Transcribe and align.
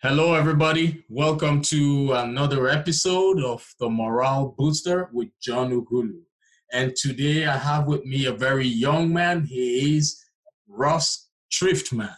Hello, 0.00 0.34
everybody. 0.34 1.04
Welcome 1.08 1.60
to 1.62 2.12
another 2.12 2.68
episode 2.68 3.42
of 3.42 3.66
the 3.80 3.90
Morale 3.90 4.54
Booster 4.56 5.10
with 5.12 5.28
John 5.42 5.72
Ughulu. 5.72 6.20
And 6.72 6.94
today 6.94 7.46
I 7.46 7.56
have 7.56 7.88
with 7.88 8.04
me 8.04 8.26
a 8.26 8.32
very 8.32 8.68
young 8.68 9.12
man. 9.12 9.44
He 9.44 9.96
is 9.96 10.24
Ross 10.68 11.30
Schriftman. 11.52 12.14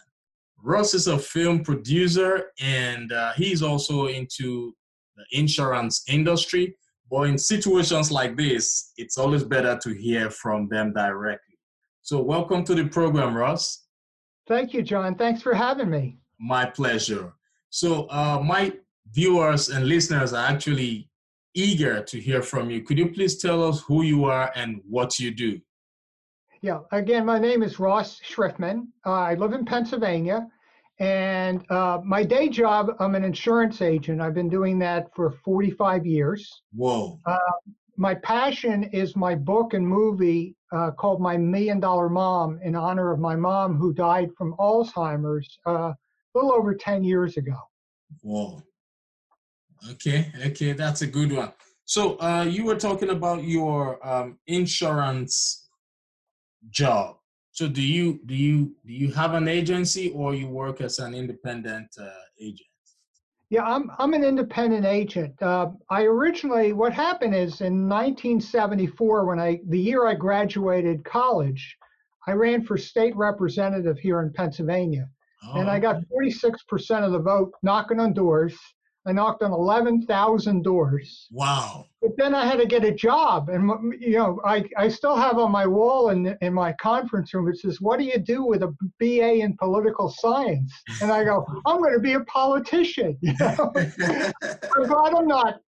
Ross 0.61 0.93
is 0.93 1.07
a 1.07 1.17
film 1.17 1.63
producer 1.63 2.51
and 2.61 3.11
uh, 3.11 3.33
he's 3.33 3.63
also 3.63 4.07
into 4.07 4.75
the 5.15 5.25
insurance 5.31 6.03
industry. 6.07 6.77
But 7.09 7.29
in 7.29 7.39
situations 7.39 8.11
like 8.11 8.37
this, 8.37 8.93
it's 8.95 9.17
always 9.17 9.43
better 9.43 9.79
to 9.81 9.89
hear 9.89 10.29
from 10.29 10.67
them 10.67 10.93
directly. 10.93 11.57
So, 12.03 12.21
welcome 12.21 12.63
to 12.65 12.75
the 12.75 12.85
program, 12.85 13.35
Ross. 13.35 13.82
Thank 14.47 14.73
you, 14.73 14.81
John. 14.81 15.15
Thanks 15.15 15.41
for 15.41 15.53
having 15.53 15.89
me. 15.89 16.17
My 16.39 16.65
pleasure. 16.65 17.33
So, 17.69 18.07
uh, 18.09 18.41
my 18.43 18.73
viewers 19.11 19.69
and 19.69 19.87
listeners 19.87 20.33
are 20.33 20.45
actually 20.45 21.09
eager 21.53 22.03
to 22.03 22.19
hear 22.19 22.41
from 22.41 22.69
you. 22.69 22.81
Could 22.81 22.97
you 22.97 23.09
please 23.11 23.37
tell 23.37 23.63
us 23.63 23.81
who 23.81 24.03
you 24.03 24.25
are 24.25 24.51
and 24.55 24.81
what 24.89 25.19
you 25.19 25.31
do? 25.31 25.59
Yeah, 26.61 26.79
again, 26.91 27.25
my 27.25 27.39
name 27.39 27.61
is 27.61 27.79
Ross 27.79 28.19
Schriftman. 28.21 28.87
Uh, 29.05 29.11
I 29.11 29.33
live 29.35 29.53
in 29.53 29.65
Pennsylvania, 29.65 30.47
and 30.99 31.69
uh, 31.69 31.99
my 32.03 32.23
day 32.23 32.47
job, 32.47 32.95
I'm 32.99 33.15
an 33.15 33.25
insurance 33.25 33.81
agent. 33.81 34.21
I've 34.21 34.33
been 34.33 34.49
doing 34.49 34.79
that 34.79 35.13
for 35.13 35.31
45 35.43 36.05
years. 36.05 36.61
Whoa. 36.73 37.19
Uh, 37.25 37.37
my 37.97 38.15
passion 38.15 38.83
is 38.85 39.15
my 39.15 39.35
book 39.35 39.73
and 39.73 39.87
movie 39.87 40.55
uh, 40.71 40.91
called 40.91 41.21
My 41.21 41.37
Million 41.37 41.79
Dollar 41.79 42.09
Mom 42.09 42.59
in 42.63 42.75
honor 42.75 43.11
of 43.11 43.19
my 43.19 43.35
mom 43.35 43.75
who 43.75 43.93
died 43.93 44.29
from 44.37 44.55
Alzheimer's 44.59 45.59
uh, 45.67 45.71
a 45.71 45.95
little 46.33 46.53
over 46.53 46.73
10 46.73 47.03
years 47.03 47.37
ago. 47.37 47.57
Whoa. 48.21 48.63
Okay, 49.91 50.31
okay, 50.47 50.73
that's 50.73 51.01
a 51.01 51.07
good 51.07 51.31
one. 51.31 51.51
So 51.85 52.17
uh, 52.19 52.43
you 52.43 52.63
were 52.63 52.77
talking 52.77 53.09
about 53.09 53.43
your 53.43 54.05
um, 54.07 54.39
insurance 54.47 55.67
job. 56.69 57.17
So 57.51 57.67
do 57.67 57.81
you 57.81 58.19
do 58.25 58.33
you 58.33 58.75
do 58.85 58.93
you 58.93 59.11
have 59.11 59.33
an 59.33 59.47
agency 59.47 60.09
or 60.11 60.33
you 60.33 60.47
work 60.47 60.81
as 60.81 60.97
an 60.99 61.13
independent 61.13 61.87
uh, 61.99 62.09
agent? 62.39 62.72
Yeah, 63.53 63.65
I'm 63.65 63.91
I'm 63.99 64.15
an 64.15 64.23
independent 64.23 64.83
agent. 64.83 65.39
Uh, 65.39 65.69
I 65.87 66.05
originally 66.05 66.73
what 66.73 66.91
happened 66.91 67.35
is 67.35 67.61
in 67.61 67.87
1974 67.87 69.25
when 69.27 69.39
I 69.39 69.59
the 69.67 69.77
year 69.77 70.07
I 70.07 70.15
graduated 70.15 71.05
college, 71.05 71.77
I 72.25 72.31
ran 72.31 72.63
for 72.63 72.79
state 72.79 73.15
representative 73.15 73.99
here 73.99 74.21
in 74.21 74.33
Pennsylvania. 74.33 75.07
Oh, 75.45 75.59
and 75.59 75.69
I 75.69 75.77
got 75.77 76.01
46% 76.11 77.05
of 77.05 77.11
the 77.11 77.19
vote 77.19 77.51
knocking 77.61 77.99
on 77.99 78.13
doors. 78.13 78.57
I 79.05 79.11
knocked 79.11 79.43
on 79.43 79.51
11,000 79.51 80.63
doors. 80.63 81.27
Wow. 81.31 81.87
But 82.01 82.11
then 82.17 82.33
I 82.33 82.45
had 82.45 82.59
to 82.59 82.65
get 82.65 82.85
a 82.85 82.91
job. 82.91 83.49
And, 83.49 83.93
you 83.99 84.17
know, 84.17 84.39
I, 84.45 84.63
I 84.77 84.87
still 84.87 85.15
have 85.15 85.37
on 85.37 85.51
my 85.51 85.65
wall 85.67 86.09
in, 86.09 86.37
in 86.41 86.53
my 86.53 86.73
conference 86.73 87.33
room, 87.33 87.49
it 87.49 87.57
says, 87.57 87.81
What 87.81 87.99
do 87.99 88.05
you 88.05 88.17
do 88.17 88.43
with 88.45 88.63
a 88.63 88.73
BA 88.99 89.35
in 89.35 89.57
political 89.57 90.09
science? 90.09 90.71
And 91.01 91.11
I 91.11 91.23
go, 91.23 91.45
I'm 91.65 91.81
going 91.81 91.93
to 91.93 91.99
be 91.99 92.13
a 92.13 92.21
politician. 92.21 93.17
You 93.21 93.33
know? 93.39 93.73
I'm 93.75 94.87
glad 94.87 95.13
I'm 95.13 95.27
not. 95.27 95.59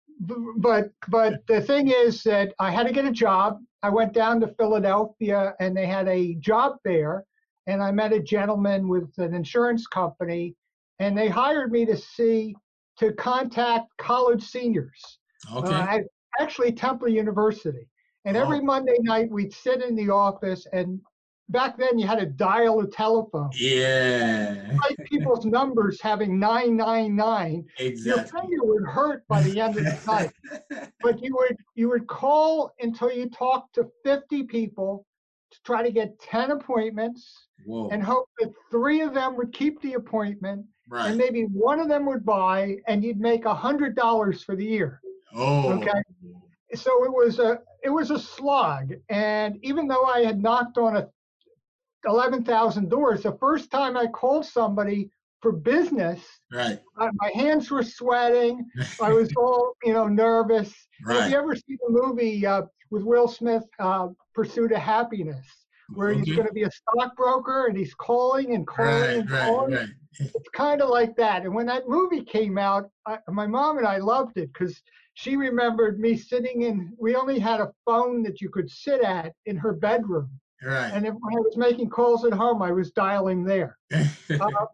But, 0.57 0.91
but 1.09 1.45
the 1.47 1.59
thing 1.59 1.89
is 1.89 2.23
that 2.23 2.53
I 2.59 2.71
had 2.71 2.87
to 2.87 2.93
get 2.93 3.05
a 3.05 3.11
job. 3.11 3.59
I 3.83 3.89
went 3.89 4.13
down 4.13 4.39
to 4.41 4.47
Philadelphia 4.47 5.53
and 5.59 5.75
they 5.75 5.85
had 5.85 6.07
a 6.07 6.35
job 6.35 6.77
fair 6.83 7.25
and 7.67 7.81
I 7.81 7.91
met 7.91 8.13
a 8.13 8.19
gentleman 8.19 8.87
with 8.87 9.17
an 9.17 9.33
insurance 9.33 9.87
company, 9.87 10.55
and 10.99 11.17
they 11.17 11.27
hired 11.27 11.71
me 11.71 11.85
to 11.85 11.97
see 11.97 12.55
to 12.99 13.13
contact 13.13 13.85
college 13.97 14.43
seniors. 14.43 15.19
Okay. 15.53 15.73
Uh, 15.73 15.99
actually, 16.39 16.71
Temple 16.71 17.09
University. 17.09 17.87
And 18.25 18.35
every 18.35 18.59
oh. 18.59 18.63
Monday 18.63 18.97
night, 19.01 19.29
we'd 19.29 19.53
sit 19.53 19.83
in 19.83 19.95
the 19.95 20.09
office, 20.09 20.65
and 20.73 20.99
back 21.49 21.77
then 21.77 21.99
you 21.99 22.07
had 22.07 22.19
to 22.19 22.25
dial 22.25 22.79
a 22.79 22.87
telephone. 22.87 23.51
Yeah. 23.53 24.71
Like 24.83 24.97
people's 25.05 25.45
numbers 25.45 26.01
having 26.01 26.39
999. 26.39 27.65
Exactly. 27.77 28.11
Your 28.11 28.41
finger 28.41 28.63
would 28.63 28.87
hurt 28.87 29.27
by 29.27 29.41
the 29.43 29.59
end 29.59 29.77
of 29.77 29.83
the 29.83 29.99
night. 30.07 30.91
but 31.01 31.23
you 31.23 31.35
would 31.35 31.57
you 31.75 31.89
would 31.89 32.07
call 32.07 32.73
until 32.79 33.11
you 33.11 33.29
talked 33.29 33.75
to 33.75 33.87
50 34.03 34.43
people 34.43 35.05
to 35.51 35.57
try 35.63 35.83
to 35.83 35.91
get 35.91 36.19
10 36.19 36.51
appointments 36.51 37.47
Whoa. 37.65 37.89
and 37.89 38.03
hope 38.03 38.27
that 38.39 38.51
three 38.71 39.01
of 39.01 39.13
them 39.13 39.37
would 39.37 39.53
keep 39.53 39.81
the 39.81 39.93
appointment 39.93 40.65
right. 40.89 41.09
and 41.09 41.17
maybe 41.17 41.43
one 41.43 41.79
of 41.79 41.87
them 41.87 42.05
would 42.05 42.25
buy 42.25 42.77
and 42.87 43.03
you'd 43.03 43.19
make 43.19 43.45
a 43.45 43.53
hundred 43.53 43.95
dollars 43.95 44.43
for 44.43 44.55
the 44.55 44.65
year. 44.65 45.01
Oh. 45.33 45.73
Okay. 45.73 46.01
So 46.73 47.03
it 47.03 47.11
was 47.11 47.39
a 47.39 47.59
it 47.83 47.89
was 47.89 48.11
a 48.11 48.19
slog. 48.19 48.93
And 49.09 49.57
even 49.61 49.87
though 49.87 50.03
I 50.03 50.21
had 50.21 50.41
knocked 50.41 50.77
on 50.77 50.97
a 50.97 51.07
eleven 52.05 52.43
thousand 52.43 52.89
doors, 52.89 53.23
the 53.23 53.37
first 53.39 53.71
time 53.71 53.97
I 53.97 54.07
called 54.07 54.45
somebody 54.45 55.09
for 55.41 55.51
business, 55.51 56.21
right. 56.51 56.79
I, 56.97 57.09
my 57.13 57.31
hands 57.35 57.69
were 57.69 57.83
sweating. 57.83 58.65
I 59.01 59.13
was 59.13 59.31
all 59.37 59.73
you 59.83 59.93
know 59.93 60.07
nervous. 60.07 60.73
Right. 61.05 61.21
Have 61.21 61.31
you 61.31 61.37
ever 61.37 61.55
seen 61.55 61.77
the 61.87 62.01
movie 62.01 62.45
uh, 62.45 62.63
with 62.89 63.03
Will 63.03 63.27
Smith, 63.27 63.63
uh, 63.79 64.09
Pursuit 64.33 64.71
of 64.71 64.79
Happiness? 64.79 65.45
Where 65.95 66.09
okay. 66.09 66.21
he's 66.21 66.35
going 66.35 66.47
to 66.47 66.53
be 66.53 66.63
a 66.63 66.71
stockbroker 66.71 67.67
and 67.67 67.77
he's 67.77 67.93
calling 67.93 68.53
and 68.53 68.67
calling 68.67 69.01
right, 69.01 69.09
and 69.17 69.31
right, 69.31 69.45
calling. 69.45 69.75
Right. 69.75 69.89
It's 70.17 70.47
kind 70.53 70.81
of 70.81 70.89
like 70.89 71.17
that. 71.17 71.43
And 71.43 71.53
when 71.53 71.65
that 71.65 71.89
movie 71.89 72.23
came 72.23 72.57
out, 72.57 72.89
I, 73.05 73.17
my 73.27 73.47
mom 73.47 73.79
and 73.79 73.85
I 73.85 73.97
loved 73.97 74.37
it 74.37 74.49
because 74.53 74.81
she 75.15 75.35
remembered 75.35 75.99
me 75.99 76.15
sitting 76.15 76.61
in. 76.61 76.93
We 76.97 77.17
only 77.17 77.37
had 77.37 77.59
a 77.59 77.73
phone 77.83 78.23
that 78.23 78.39
you 78.39 78.49
could 78.49 78.71
sit 78.71 79.01
at 79.01 79.33
in 79.45 79.57
her 79.57 79.73
bedroom. 79.73 80.29
Right. 80.63 80.89
And 80.93 81.05
if 81.05 81.13
I 81.13 81.39
was 81.39 81.57
making 81.57 81.89
calls 81.89 82.23
at 82.23 82.31
home, 82.31 82.61
I 82.61 82.71
was 82.71 82.91
dialing 82.91 83.43
there. 83.43 83.77
uh, 83.93 84.65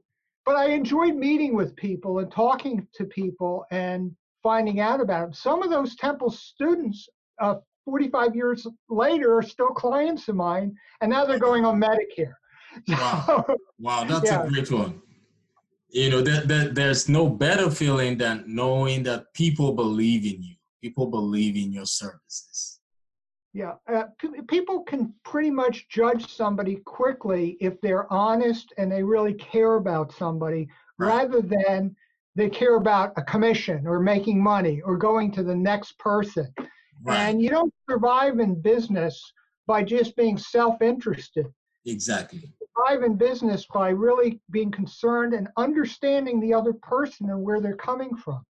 but 0.45 0.55
I 0.55 0.67
enjoyed 0.67 1.15
meeting 1.15 1.55
with 1.55 1.75
people 1.75 2.19
and 2.19 2.31
talking 2.31 2.87
to 2.93 3.05
people 3.05 3.65
and 3.71 4.15
finding 4.43 4.79
out 4.79 5.01
about 5.01 5.21
them. 5.21 5.33
Some 5.33 5.63
of 5.63 5.69
those 5.69 5.95
Temple 5.95 6.31
students 6.31 7.07
uh, 7.39 7.55
45 7.85 8.35
years 8.35 8.67
later 8.89 9.37
are 9.37 9.43
still 9.43 9.69
clients 9.69 10.27
of 10.27 10.35
mine, 10.35 10.75
and 11.01 11.11
now 11.11 11.25
they're 11.25 11.39
going 11.39 11.65
on 11.65 11.79
Medicare. 11.79 12.33
Wow, 12.87 13.45
wow 13.79 14.03
that's 14.05 14.31
yeah. 14.31 14.43
a 14.43 14.49
great 14.49 14.71
one. 14.71 15.01
You 15.89 16.09
know, 16.09 16.21
there, 16.21 16.41
there, 16.41 16.69
there's 16.69 17.09
no 17.09 17.27
better 17.27 17.69
feeling 17.69 18.17
than 18.17 18.45
knowing 18.47 19.03
that 19.03 19.33
people 19.33 19.73
believe 19.73 20.23
in 20.23 20.41
you, 20.41 20.55
people 20.81 21.07
believe 21.07 21.57
in 21.57 21.73
your 21.73 21.85
services. 21.85 22.79
Yeah, 23.53 23.73
uh, 23.93 24.03
people 24.47 24.83
can 24.83 25.13
pretty 25.25 25.51
much 25.51 25.89
judge 25.89 26.33
somebody 26.33 26.77
quickly 26.85 27.57
if 27.59 27.79
they're 27.81 28.11
honest 28.11 28.73
and 28.77 28.89
they 28.89 29.03
really 29.03 29.33
care 29.33 29.75
about 29.75 30.13
somebody 30.13 30.69
right. 30.97 31.07
rather 31.07 31.41
than 31.41 31.93
they 32.35 32.49
care 32.49 32.75
about 32.75 33.11
a 33.17 33.23
commission 33.23 33.85
or 33.85 33.99
making 33.99 34.41
money 34.41 34.81
or 34.85 34.95
going 34.97 35.31
to 35.33 35.43
the 35.43 35.55
next 35.55 35.99
person. 35.99 36.47
Right. 37.03 37.17
And 37.17 37.41
you 37.41 37.49
don't 37.49 37.73
survive 37.89 38.39
in 38.39 38.61
business 38.61 39.33
by 39.67 39.83
just 39.83 40.15
being 40.15 40.37
self 40.37 40.81
interested. 40.81 41.47
Exactly. 41.85 42.39
You 42.39 42.67
survive 42.75 43.03
in 43.03 43.15
business 43.15 43.65
by 43.73 43.89
really 43.89 44.39
being 44.51 44.71
concerned 44.71 45.33
and 45.33 45.47
understanding 45.57 46.39
the 46.39 46.53
other 46.53 46.73
person 46.73 47.29
and 47.29 47.41
where 47.41 47.59
they're 47.59 47.75
coming 47.75 48.15
from. 48.15 48.43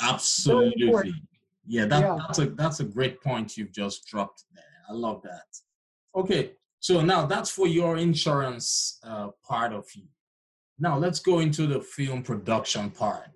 Absolutely. 0.00 1.14
Yeah, 1.66 1.86
that, 1.86 2.00
yeah, 2.00 2.18
that's 2.18 2.38
a 2.40 2.46
that's 2.46 2.80
a 2.80 2.84
great 2.84 3.22
point 3.22 3.56
you've 3.56 3.72
just 3.72 4.06
dropped 4.06 4.44
there. 4.54 4.64
I 4.88 4.92
love 4.92 5.22
that. 5.22 5.44
Okay, 6.14 6.52
so 6.80 7.00
now 7.00 7.24
that's 7.24 7.50
for 7.50 7.68
your 7.68 7.96
insurance 7.96 8.98
uh, 9.04 9.28
part 9.46 9.72
of 9.72 9.86
you. 9.94 10.04
Now 10.78 10.98
let's 10.98 11.20
go 11.20 11.38
into 11.38 11.66
the 11.68 11.80
film 11.80 12.22
production 12.22 12.90
part. 12.90 13.30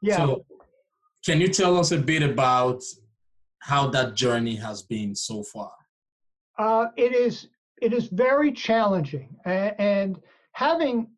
Yeah. 0.00 0.18
So, 0.18 0.44
can 1.24 1.40
you 1.40 1.48
tell 1.48 1.76
us 1.76 1.90
a 1.90 1.98
bit 1.98 2.22
about 2.22 2.82
how 3.60 3.88
that 3.88 4.14
journey 4.14 4.56
has 4.56 4.82
been 4.82 5.14
so 5.14 5.42
far? 5.42 5.72
Uh, 6.58 6.86
it 6.96 7.14
is 7.14 7.48
it 7.80 7.92
is 7.92 8.08
very 8.08 8.52
challenging, 8.52 9.34
and 9.44 10.20
having 10.52 11.08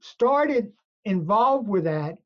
started 0.00 0.72
involved 1.04 1.68
with 1.68 1.84
that 1.84 2.16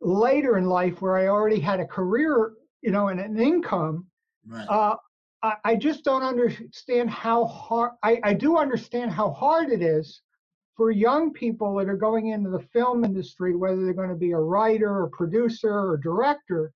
later 0.00 0.58
in 0.58 0.66
life, 0.66 1.00
where 1.00 1.16
I 1.16 1.28
already 1.28 1.60
had 1.60 1.80
a 1.80 1.86
career, 1.86 2.52
you 2.82 2.90
know, 2.90 3.08
and 3.08 3.20
an 3.20 3.38
income. 3.38 4.06
Right. 4.46 4.66
Uh, 4.68 4.96
I, 5.42 5.54
I 5.64 5.76
just 5.76 6.04
don't 6.04 6.22
understand 6.22 7.08
how 7.10 7.44
hard. 7.46 7.92
I, 8.02 8.20
I 8.22 8.34
do 8.34 8.58
understand 8.58 9.12
how 9.12 9.30
hard 9.30 9.70
it 9.70 9.82
is 9.82 10.20
for 10.76 10.90
young 10.90 11.32
people 11.32 11.76
that 11.76 11.88
are 11.88 11.96
going 11.96 12.28
into 12.28 12.50
the 12.50 12.66
film 12.72 13.04
industry, 13.04 13.54
whether 13.54 13.84
they're 13.84 13.94
going 13.94 14.08
to 14.08 14.14
be 14.14 14.32
a 14.32 14.38
writer 14.38 15.02
or 15.02 15.08
producer 15.08 15.72
or 15.72 15.96
director, 15.96 16.72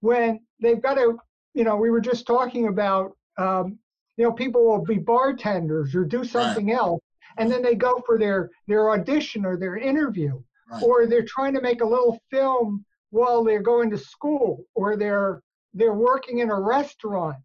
when 0.00 0.40
they've 0.60 0.82
got 0.82 0.94
to 0.94 1.18
you 1.54 1.64
know, 1.64 1.76
we 1.76 1.90
were 1.90 2.00
just 2.00 2.26
talking 2.26 2.68
about, 2.68 3.16
um, 3.38 3.78
you 4.16 4.24
know, 4.24 4.32
people 4.32 4.64
will 4.64 4.84
be 4.84 4.98
bartenders 4.98 5.94
or 5.94 6.04
do 6.04 6.24
something 6.24 6.66
right. 6.68 6.76
else, 6.76 7.00
and 7.38 7.50
then 7.50 7.62
they 7.62 7.74
go 7.74 8.02
for 8.06 8.18
their 8.18 8.50
their 8.68 8.90
audition 8.90 9.44
or 9.44 9.56
their 9.56 9.76
interview, 9.76 10.40
Right. 10.70 10.82
or 10.82 11.06
they're 11.06 11.24
trying 11.24 11.54
to 11.54 11.60
make 11.60 11.80
a 11.82 11.86
little 11.86 12.18
film 12.30 12.84
while 13.10 13.44
they're 13.44 13.62
going 13.62 13.90
to 13.90 13.98
school, 13.98 14.64
or 14.74 14.96
they're 14.96 15.42
they're 15.74 15.94
working 15.94 16.38
in 16.38 16.50
a 16.50 16.60
restaurant 16.60 17.36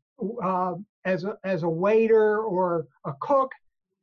uh, 0.43 0.75
as 1.05 1.23
a, 1.23 1.37
as 1.43 1.63
a 1.63 1.69
waiter 1.69 2.39
or 2.39 2.85
a 3.05 3.13
cook, 3.21 3.51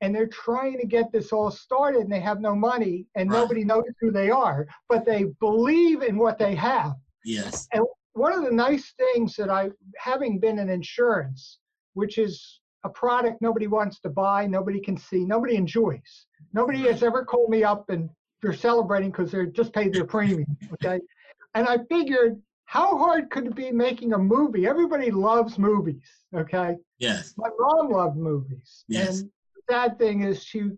and 0.01 0.15
they're 0.15 0.27
trying 0.27 0.79
to 0.79 0.87
get 0.87 1.13
this 1.13 1.33
all 1.33 1.51
started, 1.51 2.03
and 2.03 2.13
they 2.13 2.21
have 2.21 2.41
no 2.41 2.55
money, 2.55 3.07
and 3.15 3.31
Right. 3.31 3.39
nobody 3.41 3.65
knows 3.65 3.85
who 4.01 4.11
they 4.11 4.31
are, 4.31 4.67
but 4.89 5.05
they 5.05 5.25
believe 5.41 6.03
in 6.03 6.17
what 6.17 6.39
they 6.39 6.55
have. 6.55 6.95
Yes. 7.25 7.69
One 8.15 8.33
of 8.33 8.45
the 8.45 8.51
nice 8.51 8.95
things 8.97 9.37
that 9.37 9.51
I, 9.51 9.71
having 9.99 10.39
been 10.39 10.59
in 10.59 10.71
insurance, 10.71 11.59
which 11.93 12.19
is 12.19 12.61
a 12.85 12.89
product 12.89 13.41
nobody 13.41 13.67
wants 13.67 14.01
to 14.01 14.09
buy, 14.09 14.47
nobody 14.47 14.81
can 14.81 14.97
see, 14.97 15.25
nobody 15.25 15.57
enjoys. 15.57 16.27
Nobody 16.53 16.81
has 16.83 17.03
ever 17.03 17.25
called 17.25 17.51
me 17.51 17.65
up 17.65 17.91
and 17.91 18.09
they're 18.41 18.53
celebrating 18.53 19.11
because 19.11 19.31
they're 19.31 19.47
just 19.47 19.73
paid 19.73 19.93
their 19.93 20.05
premium. 20.05 20.57
Okay. 20.75 21.01
And 21.55 21.67
I 21.67 21.79
figured, 21.91 22.41
how 22.67 22.97
hard 22.97 23.31
could 23.31 23.47
it 23.47 23.55
be 23.55 23.71
making 23.71 24.13
a 24.13 24.19
movie? 24.19 24.67
Everybody 24.67 25.11
loves 25.11 25.59
movies. 25.59 26.09
Okay. 26.35 26.77
Yes. 26.99 27.35
My 27.37 27.49
mom 27.59 27.91
loved 27.91 28.17
movies. 28.17 28.85
Yes. 28.89 29.21
And 29.21 29.31
the 29.57 29.73
sad 29.73 29.99
thing 29.99 30.23
is, 30.23 30.45
she, 30.45 30.71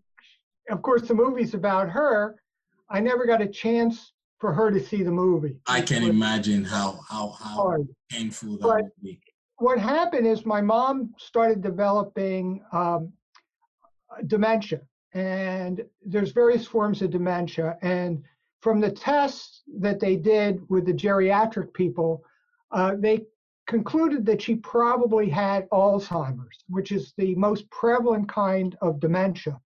of 0.70 0.82
course, 0.82 1.02
the 1.02 1.14
movie's 1.14 1.54
about 1.54 1.88
her. 1.90 2.36
I 2.88 3.00
never 3.00 3.26
got 3.26 3.42
a 3.42 3.48
chance 3.48 4.12
for 4.38 4.52
her 4.52 4.70
to 4.70 4.80
see 4.80 5.02
the 5.02 5.10
movie. 5.10 5.56
I 5.66 5.80
can 5.80 6.02
It 6.02 6.10
imagine 6.10 6.64
how 6.64 7.00
how 7.08 7.28
how 7.30 7.56
hard. 7.62 7.88
painful 8.10 8.52
that 8.58 8.60
But- 8.62 8.82
would 8.84 8.92
be. 9.02 9.20
What 9.58 9.78
happened 9.78 10.26
is 10.26 10.44
my 10.44 10.60
mom 10.60 11.14
started 11.16 11.62
developing 11.62 12.62
um, 12.72 13.10
dementia, 14.26 14.82
and 15.14 15.82
there's 16.04 16.32
various 16.32 16.66
forms 16.66 17.00
of 17.00 17.10
dementia. 17.10 17.78
And 17.80 18.22
from 18.60 18.80
the 18.80 18.90
tests 18.90 19.62
that 19.78 19.98
they 19.98 20.16
did 20.16 20.60
with 20.68 20.84
the 20.84 20.92
geriatric 20.92 21.72
people, 21.72 22.22
uh, 22.72 22.96
they 22.98 23.24
concluded 23.66 24.26
that 24.26 24.42
she 24.42 24.56
probably 24.56 25.28
had 25.30 25.66
Alzheimer's, 25.70 26.58
which 26.68 26.92
is 26.92 27.14
the 27.16 27.34
most 27.36 27.68
prevalent 27.70 28.28
kind 28.28 28.76
of 28.82 29.00
dementia. 29.00 29.58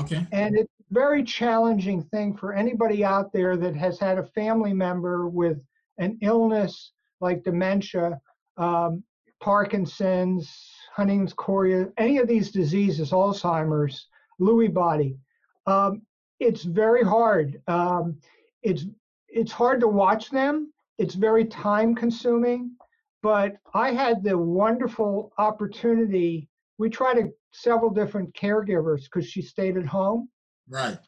Okay. 0.00 0.26
And 0.32 0.56
it's 0.58 0.72
a 0.75 0.75
very 0.90 1.22
challenging 1.22 2.02
thing 2.02 2.36
for 2.36 2.52
anybody 2.52 3.04
out 3.04 3.32
there 3.32 3.56
that 3.56 3.74
has 3.74 3.98
had 3.98 4.18
a 4.18 4.26
family 4.26 4.72
member 4.72 5.28
with 5.28 5.58
an 5.98 6.18
illness 6.22 6.92
like 7.20 7.42
dementia, 7.44 8.20
um, 8.56 9.02
Parkinson's, 9.40 10.72
Huntington's 10.94 11.32
chorea, 11.32 11.88
any 11.98 12.18
of 12.18 12.28
these 12.28 12.50
diseases, 12.50 13.10
Alzheimer's, 13.10 14.08
Lewy 14.40 14.72
body. 14.72 15.18
Um, 15.66 16.02
it's 16.40 16.62
very 16.62 17.02
hard. 17.02 17.60
Um, 17.66 18.18
it's 18.62 18.84
it's 19.28 19.52
hard 19.52 19.80
to 19.80 19.88
watch 19.88 20.30
them. 20.30 20.72
It's 20.98 21.14
very 21.14 21.44
time 21.44 21.94
consuming. 21.94 22.76
But 23.22 23.56
I 23.74 23.92
had 23.92 24.22
the 24.22 24.38
wonderful 24.38 25.32
opportunity. 25.38 26.48
We 26.78 26.90
tried 26.90 27.18
a, 27.18 27.30
several 27.52 27.90
different 27.90 28.34
caregivers 28.34 29.04
because 29.04 29.28
she 29.28 29.42
stayed 29.42 29.76
at 29.76 29.86
home. 29.86 30.28
Right. 30.68 30.98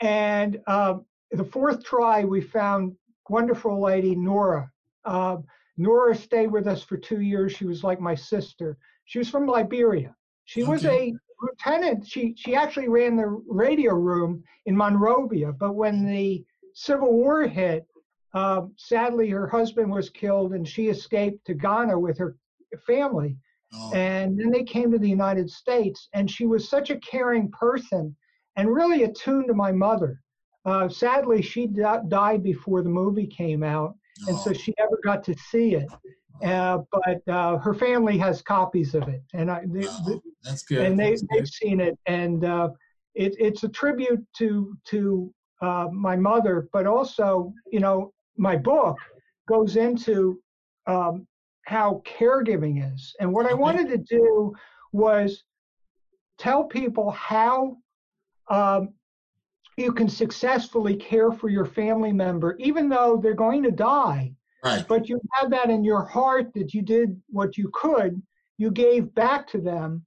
And 0.00 0.60
um, 0.66 1.04
the 1.30 1.44
fourth 1.44 1.84
try, 1.84 2.24
we 2.24 2.40
found 2.40 2.96
wonderful 3.28 3.80
lady 3.80 4.14
Nora. 4.14 4.70
Uh, 5.04 5.38
Nora 5.76 6.14
stayed 6.14 6.52
with 6.52 6.66
us 6.66 6.82
for 6.82 6.96
two 6.96 7.20
years. 7.20 7.52
She 7.52 7.64
was 7.64 7.82
like 7.82 8.00
my 8.00 8.14
sister. 8.14 8.76
She 9.06 9.18
was 9.18 9.28
from 9.28 9.46
Liberia. 9.46 10.14
She 10.44 10.62
was 10.62 10.84
a 10.84 11.12
lieutenant. 11.40 12.06
She 12.06 12.34
she 12.36 12.54
actually 12.54 12.88
ran 12.88 13.16
the 13.16 13.42
radio 13.48 13.94
room 13.94 14.44
in 14.66 14.76
Monrovia. 14.76 15.52
But 15.52 15.74
when 15.74 16.06
the 16.06 16.44
Civil 16.74 17.12
War 17.12 17.46
hit, 17.46 17.86
um, 18.34 18.72
sadly 18.76 19.30
her 19.30 19.48
husband 19.48 19.90
was 19.90 20.10
killed, 20.10 20.54
and 20.54 20.66
she 20.66 20.88
escaped 20.88 21.44
to 21.46 21.54
Ghana 21.54 21.98
with 21.98 22.18
her 22.18 22.36
family. 22.86 23.36
Oh, 23.72 23.92
And 23.92 24.38
then 24.38 24.50
they 24.50 24.62
came 24.62 24.92
to 24.92 24.98
the 24.98 25.08
United 25.08 25.50
States, 25.50 26.08
and 26.12 26.30
she 26.30 26.46
was 26.46 26.68
such 26.68 26.90
a 26.90 26.98
caring 26.98 27.50
person 27.50 28.14
and 28.56 28.72
really 28.72 29.04
attuned 29.04 29.46
to 29.48 29.54
my 29.54 29.72
mother. 29.72 30.20
Uh, 30.64 30.88
sadly, 30.88 31.42
she 31.42 31.66
di- 31.66 32.00
died 32.08 32.42
before 32.42 32.82
the 32.82 32.88
movie 32.88 33.26
came 33.26 33.62
out, 33.62 33.94
and 34.26 34.38
so 34.38 34.50
oh, 34.50 34.52
she 34.52 34.74
never 34.78 34.98
got 35.04 35.22
to 35.24 35.34
see 35.34 35.74
it. 35.74 35.88
Uh, 36.42 36.78
but 36.90 37.26
uh, 37.28 37.58
her 37.58 37.74
family 37.74 38.18
has 38.18 38.42
copies 38.42 38.94
of 38.94 39.08
it, 39.08 39.22
and 39.34 39.50
I, 39.50 39.62
they, 39.66 39.86
wow. 39.86 40.20
That's 40.42 40.62
good. 40.62 40.84
and 40.84 40.98
they, 40.98 41.16
good. 41.30 41.48
seen 41.48 41.80
it, 41.80 41.98
and 42.06 42.44
uh, 42.44 42.70
it, 43.14 43.34
it's 43.38 43.62
a 43.64 43.68
tribute 43.68 44.24
to 44.38 44.76
to 44.86 45.32
uh, 45.62 45.88
my 45.92 46.16
mother, 46.16 46.68
but 46.72 46.86
also, 46.86 47.52
you 47.70 47.80
know, 47.80 48.12
my 48.36 48.56
book 48.56 48.96
goes 49.48 49.76
into 49.76 50.40
um, 50.86 51.26
how 51.66 52.02
caregiving 52.04 52.92
is, 52.92 53.14
and 53.20 53.32
what 53.32 53.46
I 53.46 53.54
wanted 53.54 53.88
to 53.88 53.98
do 53.98 54.54
was 54.92 55.44
tell 56.38 56.64
people 56.64 57.10
how 57.10 57.76
um, 58.50 58.90
you 59.76 59.92
can 59.92 60.08
successfully 60.08 60.96
care 60.96 61.32
for 61.32 61.48
your 61.48 61.64
family 61.64 62.12
member, 62.12 62.56
even 62.58 62.88
though 62.88 63.16
they're 63.16 63.34
going 63.34 63.62
to 63.64 63.70
die 63.70 64.34
Right. 64.64 64.88
but 64.88 65.10
you 65.10 65.20
have 65.32 65.50
that 65.50 65.68
in 65.68 65.84
your 65.84 66.04
heart 66.04 66.54
that 66.54 66.72
you 66.72 66.80
did 66.80 67.20
what 67.28 67.58
you 67.58 67.70
could, 67.74 68.20
you 68.56 68.70
gave 68.70 69.14
back 69.14 69.46
to 69.48 69.60
them. 69.60 70.06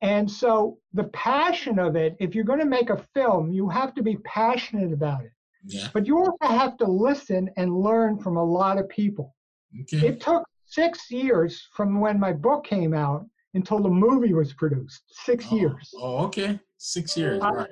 And 0.00 0.28
so 0.30 0.78
the 0.94 1.04
passion 1.04 1.78
of 1.78 1.96
it, 1.96 2.16
if 2.18 2.34
you're 2.34 2.44
going 2.44 2.60
to 2.60 2.64
make 2.64 2.88
a 2.88 3.04
film, 3.12 3.52
you 3.52 3.68
have 3.68 3.94
to 3.96 4.02
be 4.02 4.16
passionate 4.24 4.94
about 4.94 5.24
it. 5.24 5.32
Yeah. 5.66 5.88
But 5.92 6.06
you 6.06 6.18
also 6.18 6.46
have 6.46 6.78
to 6.78 6.86
listen 6.86 7.50
and 7.58 7.76
learn 7.76 8.18
from 8.18 8.38
a 8.38 8.44
lot 8.44 8.78
of 8.78 8.88
people. 8.88 9.34
Okay. 9.82 10.08
It 10.08 10.20
took 10.22 10.44
six 10.64 11.10
years 11.10 11.68
from 11.74 12.00
when 12.00 12.18
my 12.18 12.32
book 12.32 12.64
came 12.64 12.94
out 12.94 13.26
until 13.54 13.80
the 13.80 13.88
movie 13.88 14.32
was 14.32 14.52
produced. 14.52 15.02
Six 15.24 15.46
Oh, 15.50 15.56
years. 15.56 15.90
Oh, 15.96 16.24
okay. 16.26 16.58
Six 16.78 17.16
years. 17.16 17.42
Uh, 17.42 17.50
Right. 17.52 17.70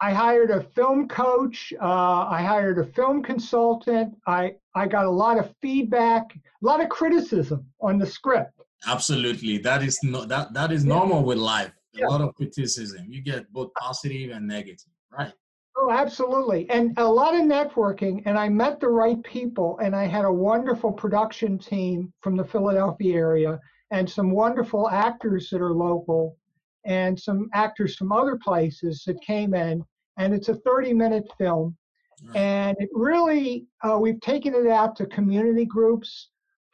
I 0.00 0.12
hired 0.12 0.50
a 0.52 0.60
film 0.62 1.08
coach. 1.08 1.72
Uh, 1.82 2.26
I 2.28 2.40
hired 2.40 2.78
a 2.78 2.84
film 2.84 3.20
consultant. 3.20 4.14
I, 4.28 4.54
I 4.76 4.86
got 4.86 5.06
a 5.06 5.10
lot 5.10 5.38
of 5.40 5.52
feedback, 5.60 6.22
a 6.36 6.64
lot 6.66 6.80
of 6.80 6.88
criticism 6.88 7.66
on 7.80 7.98
the 7.98 8.06
script. 8.06 8.52
Absolutely. 8.86 9.58
That 9.58 9.82
is 9.82 9.98
no 10.04 10.24
that 10.24 10.54
that 10.54 10.70
is 10.70 10.84
Yeah. 10.84 10.94
normal 10.94 11.24
with 11.24 11.38
life. 11.38 11.72
A 11.96 11.98
Yeah. 11.98 12.06
lot 12.06 12.20
of 12.20 12.32
criticism. 12.36 13.06
You 13.08 13.20
get 13.22 13.52
both 13.52 13.70
positive 13.74 14.30
and 14.30 14.46
negative. 14.46 14.86
Right. 15.10 15.32
Oh, 15.76 15.90
absolutely. 15.90 16.70
And 16.70 16.96
a 16.96 17.04
lot 17.20 17.34
of 17.34 17.40
networking. 17.40 18.22
And 18.24 18.38
I 18.38 18.48
met 18.48 18.78
the 18.78 18.88
right 18.88 19.20
people. 19.24 19.78
And 19.82 19.96
I 19.96 20.04
had 20.04 20.24
a 20.24 20.32
wonderful 20.32 20.92
production 20.92 21.58
team 21.58 22.12
from 22.20 22.36
the 22.36 22.44
Philadelphia 22.44 23.16
area 23.16 23.58
and 23.90 24.08
some 24.08 24.30
wonderful 24.30 24.88
actors 24.88 25.48
that 25.50 25.60
are 25.60 25.72
local 25.72 26.36
and 26.84 27.18
some 27.18 27.48
actors 27.54 27.96
from 27.96 28.12
other 28.12 28.36
places 28.36 29.02
that 29.06 29.20
came 29.20 29.54
in. 29.54 29.84
And 30.16 30.34
it's 30.34 30.48
a 30.48 30.54
30 30.54 30.94
minute 30.94 31.28
film. 31.38 31.76
Right. 32.24 32.36
And 32.36 32.76
it 32.80 32.88
really, 32.92 33.66
uh, 33.82 33.98
we've 34.00 34.20
taken 34.20 34.54
it 34.54 34.66
out 34.66 34.96
to 34.96 35.06
community 35.06 35.64
groups, 35.64 36.30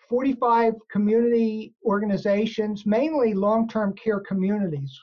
45 0.09 0.75
community 0.91 1.75
organizations, 1.85 2.87
mainly 2.87 3.35
long 3.35 3.69
term 3.69 3.95
care 3.95 4.21
communities, 4.21 4.99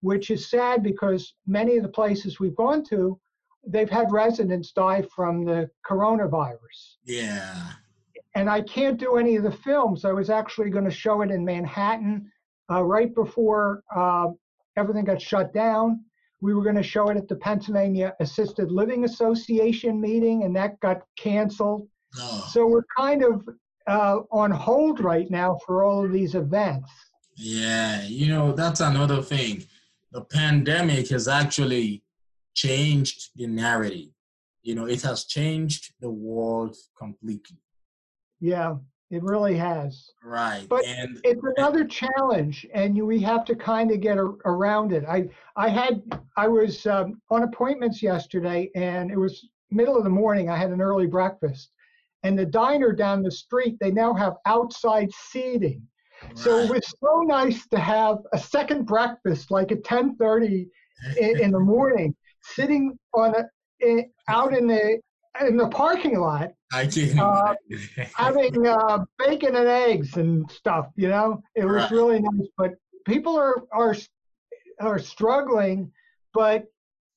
which 0.00 0.30
is 0.30 0.48
sad 0.48 0.82
because 0.82 1.34
many 1.46 1.76
of 1.76 1.82
the 1.82 1.88
places 1.88 2.40
we've 2.40 2.56
gone 2.56 2.82
to, 2.84 3.18
they've 3.66 3.90
had 3.90 4.10
residents 4.10 4.72
die 4.72 5.04
from 5.14 5.44
the 5.44 5.70
coronavirus. 5.86 6.96
Yeah. 7.04 7.72
And 8.34 8.48
I 8.48 8.62
can't 8.62 8.98
do 8.98 9.16
any 9.16 9.36
of 9.36 9.42
the 9.42 9.52
films. 9.52 10.04
I 10.04 10.12
was 10.12 10.30
actually 10.30 10.70
going 10.70 10.84
to 10.86 10.90
show 10.90 11.20
it 11.22 11.30
in 11.30 11.44
Manhattan 11.44 12.30
uh, 12.70 12.82
right 12.82 13.14
before 13.14 13.82
uh, 13.94 14.28
everything 14.76 15.04
got 15.04 15.20
shut 15.20 15.52
down. 15.52 16.04
We 16.40 16.54
were 16.54 16.62
going 16.62 16.76
to 16.76 16.82
show 16.82 17.08
it 17.10 17.16
at 17.16 17.28
the 17.28 17.36
Pennsylvania 17.36 18.14
Assisted 18.20 18.72
Living 18.72 19.04
Association 19.04 20.00
meeting, 20.00 20.44
and 20.44 20.56
that 20.56 20.80
got 20.80 21.02
canceled. 21.16 21.86
Oh, 22.18 22.48
So 22.52 22.66
we're 22.66 22.86
kind 22.96 23.22
of 23.22 23.48
uh, 23.86 24.20
on 24.30 24.50
hold 24.50 25.00
right 25.00 25.30
now 25.30 25.58
for 25.64 25.84
all 25.84 26.04
of 26.04 26.12
these 26.12 26.34
events. 26.34 26.90
yeah. 27.36 28.02
You 28.04 28.28
know, 28.28 28.52
that's 28.52 28.80
another 28.80 29.22
thing. 29.22 29.64
The 30.12 30.22
pandemic 30.22 31.08
has 31.08 31.28
actually 31.28 32.02
changed 32.54 33.30
the 33.36 33.46
narrative. 33.46 34.08
You 34.62 34.74
know, 34.74 34.86
it 34.86 35.02
has 35.02 35.24
changed 35.24 35.94
the 36.00 36.10
world 36.10 36.76
completely. 36.96 37.58
Yeah, 38.42 38.74
it 39.12 39.22
really 39.22 39.56
has. 39.56 40.10
Right. 40.24 40.66
But 40.68 40.84
and 40.84 41.20
It's 41.22 41.40
another 41.56 41.84
challenge, 41.84 42.66
and 42.74 42.96
you, 42.96 43.06
we 43.06 43.20
have 43.20 43.44
to 43.44 43.54
kind 43.54 43.92
of 43.92 44.00
get 44.00 44.18
a, 44.18 44.32
around 44.44 44.92
it. 44.92 45.04
I 45.08 45.28
I 45.54 45.68
had 45.68 46.02
I 46.36 46.48
was 46.48 46.84
um, 46.86 47.22
on 47.30 47.44
appointments 47.44 48.02
yesterday, 48.02 48.68
and 48.74 49.12
it 49.12 49.16
was 49.16 49.48
middle 49.70 49.96
of 49.96 50.02
the 50.02 50.10
morning. 50.10 50.50
I 50.50 50.56
had 50.56 50.70
an 50.70 50.80
early 50.80 51.06
breakfast, 51.06 51.70
and 52.24 52.36
the 52.36 52.44
diner 52.44 52.90
down 52.90 53.22
the 53.22 53.30
street 53.30 53.76
they 53.80 53.92
now 53.92 54.12
have 54.12 54.34
outside 54.44 55.10
seating. 55.12 55.86
So 56.34 56.58
it 56.58 56.70
was 56.70 56.94
so 57.00 57.20
nice 57.20 57.66
to 57.68 57.78
have 57.78 58.18
a 58.32 58.38
second 58.38 58.86
breakfast, 58.86 59.52
like 59.52 59.70
at 59.70 59.84
10:30, 59.84 60.66
in, 61.20 61.40
in 61.40 61.50
the 61.52 61.60
morning, 61.60 62.12
sitting 62.42 62.98
on 63.14 63.36
a, 63.36 63.44
in, 63.80 64.10
out 64.28 64.52
in 64.52 64.66
the 64.66 64.98
in 65.40 65.56
the 65.56 65.68
parking 65.68 66.18
lot, 66.18 66.50
I 66.72 66.86
can 66.86 67.18
uh, 67.18 67.54
having 68.14 68.66
uh, 68.66 69.04
bacon 69.18 69.56
and 69.56 69.68
eggs 69.68 70.16
and 70.16 70.50
stuff. 70.50 70.88
You 70.96 71.08
know, 71.08 71.42
it 71.54 71.64
was 71.64 71.82
Right. 71.84 71.90
really 71.90 72.20
nice. 72.20 72.48
But 72.56 72.74
people 73.06 73.36
are 73.36 73.64
are 73.72 73.94
are 74.80 74.98
struggling, 74.98 75.90
but 76.34 76.66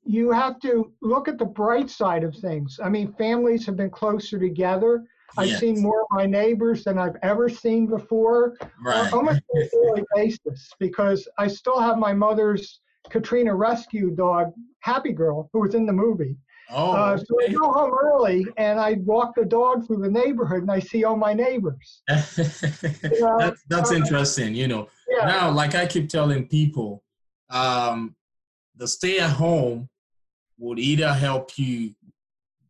you 0.04 0.32
have 0.32 0.60
to 0.60 0.94
look 1.02 1.28
at 1.28 1.38
the 1.38 1.46
bright 1.46 1.90
side 1.90 2.24
of 2.24 2.36
things. 2.36 2.80
I 2.84 2.90
mean, 2.90 3.14
families 3.14 3.66
have 3.66 3.76
been 3.76 3.90
closer 3.90 4.38
together. 4.40 5.04
I've 5.38 5.50
Yes. 5.50 5.60
seen 5.60 5.82
more 5.82 6.02
of 6.02 6.08
my 6.12 6.26
neighbors 6.26 6.84
than 6.84 6.98
I've 6.98 7.18
ever 7.24 7.50
seen 7.50 7.88
before, 7.88 8.56
right. 8.82 9.12
almost 9.12 9.42
on 9.54 9.62
a 9.64 9.70
daily 9.70 10.04
basis, 10.16 10.70
because 10.80 11.28
I 11.38 11.48
still 11.48 11.80
have 11.80 11.98
my 11.98 12.14
mother's 12.14 12.80
Katrina 13.10 13.54
rescue 13.54 14.12
dog, 14.12 14.54
Happy 14.80 15.12
Girl, 15.12 15.50
who 15.52 15.62
was 15.62 15.76
in 15.76 15.86
the 15.86 15.94
movie. 15.94 16.38
Oh, 16.70 16.94
Uh, 16.94 17.18
so 17.18 17.26
I 17.42 17.52
go 17.52 17.72
home 17.72 17.94
early 17.94 18.46
and 18.58 18.80
I 18.80 18.94
walk 18.94 19.36
the 19.36 19.46
dog 19.46 19.86
through 19.86 20.02
the 20.02 20.10
neighborhood 20.10 20.62
and 20.62 20.72
I 20.72 20.80
see 20.80 21.04
all 21.04 21.16
my 21.16 21.34
neighbors. 21.34 22.02
know, 22.10 22.16
that's, 23.40 23.64
that's 23.70 23.92
uh, 23.92 23.96
interesting. 23.96 24.56
You 24.56 24.68
know, 24.68 24.88
Yeah, 25.10 25.26
now, 25.26 25.52
like 25.52 25.76
I 25.76 25.86
keep 25.86 26.10
telling 26.10 26.48
people, 26.48 27.04
um, 27.50 28.16
the 28.76 28.88
stay 28.88 29.20
at 29.20 29.32
home 29.32 29.90
would 30.58 30.80
either 30.80 31.14
help 31.14 31.58
you 31.58 31.94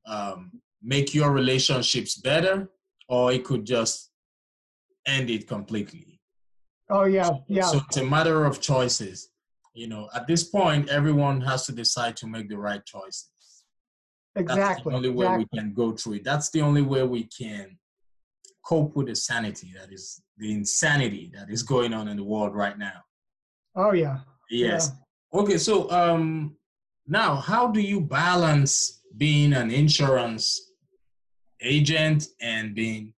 um, 0.06 0.62
make 0.82 1.14
your 1.14 1.32
relationships 1.32 2.18
better 2.18 2.70
or 3.08 3.32
it 3.32 3.44
could 3.44 3.66
just 3.66 4.12
end 5.06 5.30
it 5.30 5.48
completely. 5.48 6.20
oh 6.90 7.06
yeah, 7.06 7.30
yeah, 7.48 7.64
So 7.64 7.82
it's 7.88 7.98
a 7.98 8.04
matter 8.04 8.46
of 8.46 8.60
choices. 8.62 9.30
You 9.74 9.88
know, 9.88 10.10
at 10.16 10.26
this 10.26 10.44
point, 10.44 10.90
everyone 10.90 11.42
has 11.42 11.66
to 11.66 11.74
decide 11.74 12.16
to 12.18 12.28
make 12.28 12.48
the 12.50 12.58
right 12.58 12.84
choices. 12.86 13.30
Exactly. 14.36 14.64
That's 14.66 14.84
the 14.84 14.92
only 14.92 15.10
way 15.10 15.26
exactly. 15.26 15.48
we 15.52 15.60
can 15.60 15.74
go 15.74 15.92
through 15.94 16.14
it. 16.14 16.24
That's 16.24 16.50
the 16.50 16.62
only 16.62 16.82
way 16.82 17.04
we 17.04 17.24
can 17.26 17.78
cope 18.66 18.96
with 18.96 19.08
the 19.08 19.16
sanity 19.16 19.72
that 19.80 19.94
is 19.94 20.22
the 20.38 20.52
insanity 20.52 21.32
that 21.34 21.50
is 21.50 21.64
going 21.64 21.94
on 21.94 22.08
in 22.08 22.18
the 22.18 22.24
world 22.24 22.56
right 22.56 22.78
now. 22.78 23.04
Oh 23.76 23.94
yeah. 23.94 24.20
Yes. 24.50 24.92
Okay, 25.34 25.58
so 25.58 25.90
um 25.92 26.56
now 27.08 27.36
how 27.36 27.68
do 27.68 27.80
you 27.80 28.02
balance 28.02 29.02
being 29.18 29.54
an 29.54 29.72
insurance 29.72 30.72
agent 31.62 32.28
and 32.42 32.76
being 32.76 33.14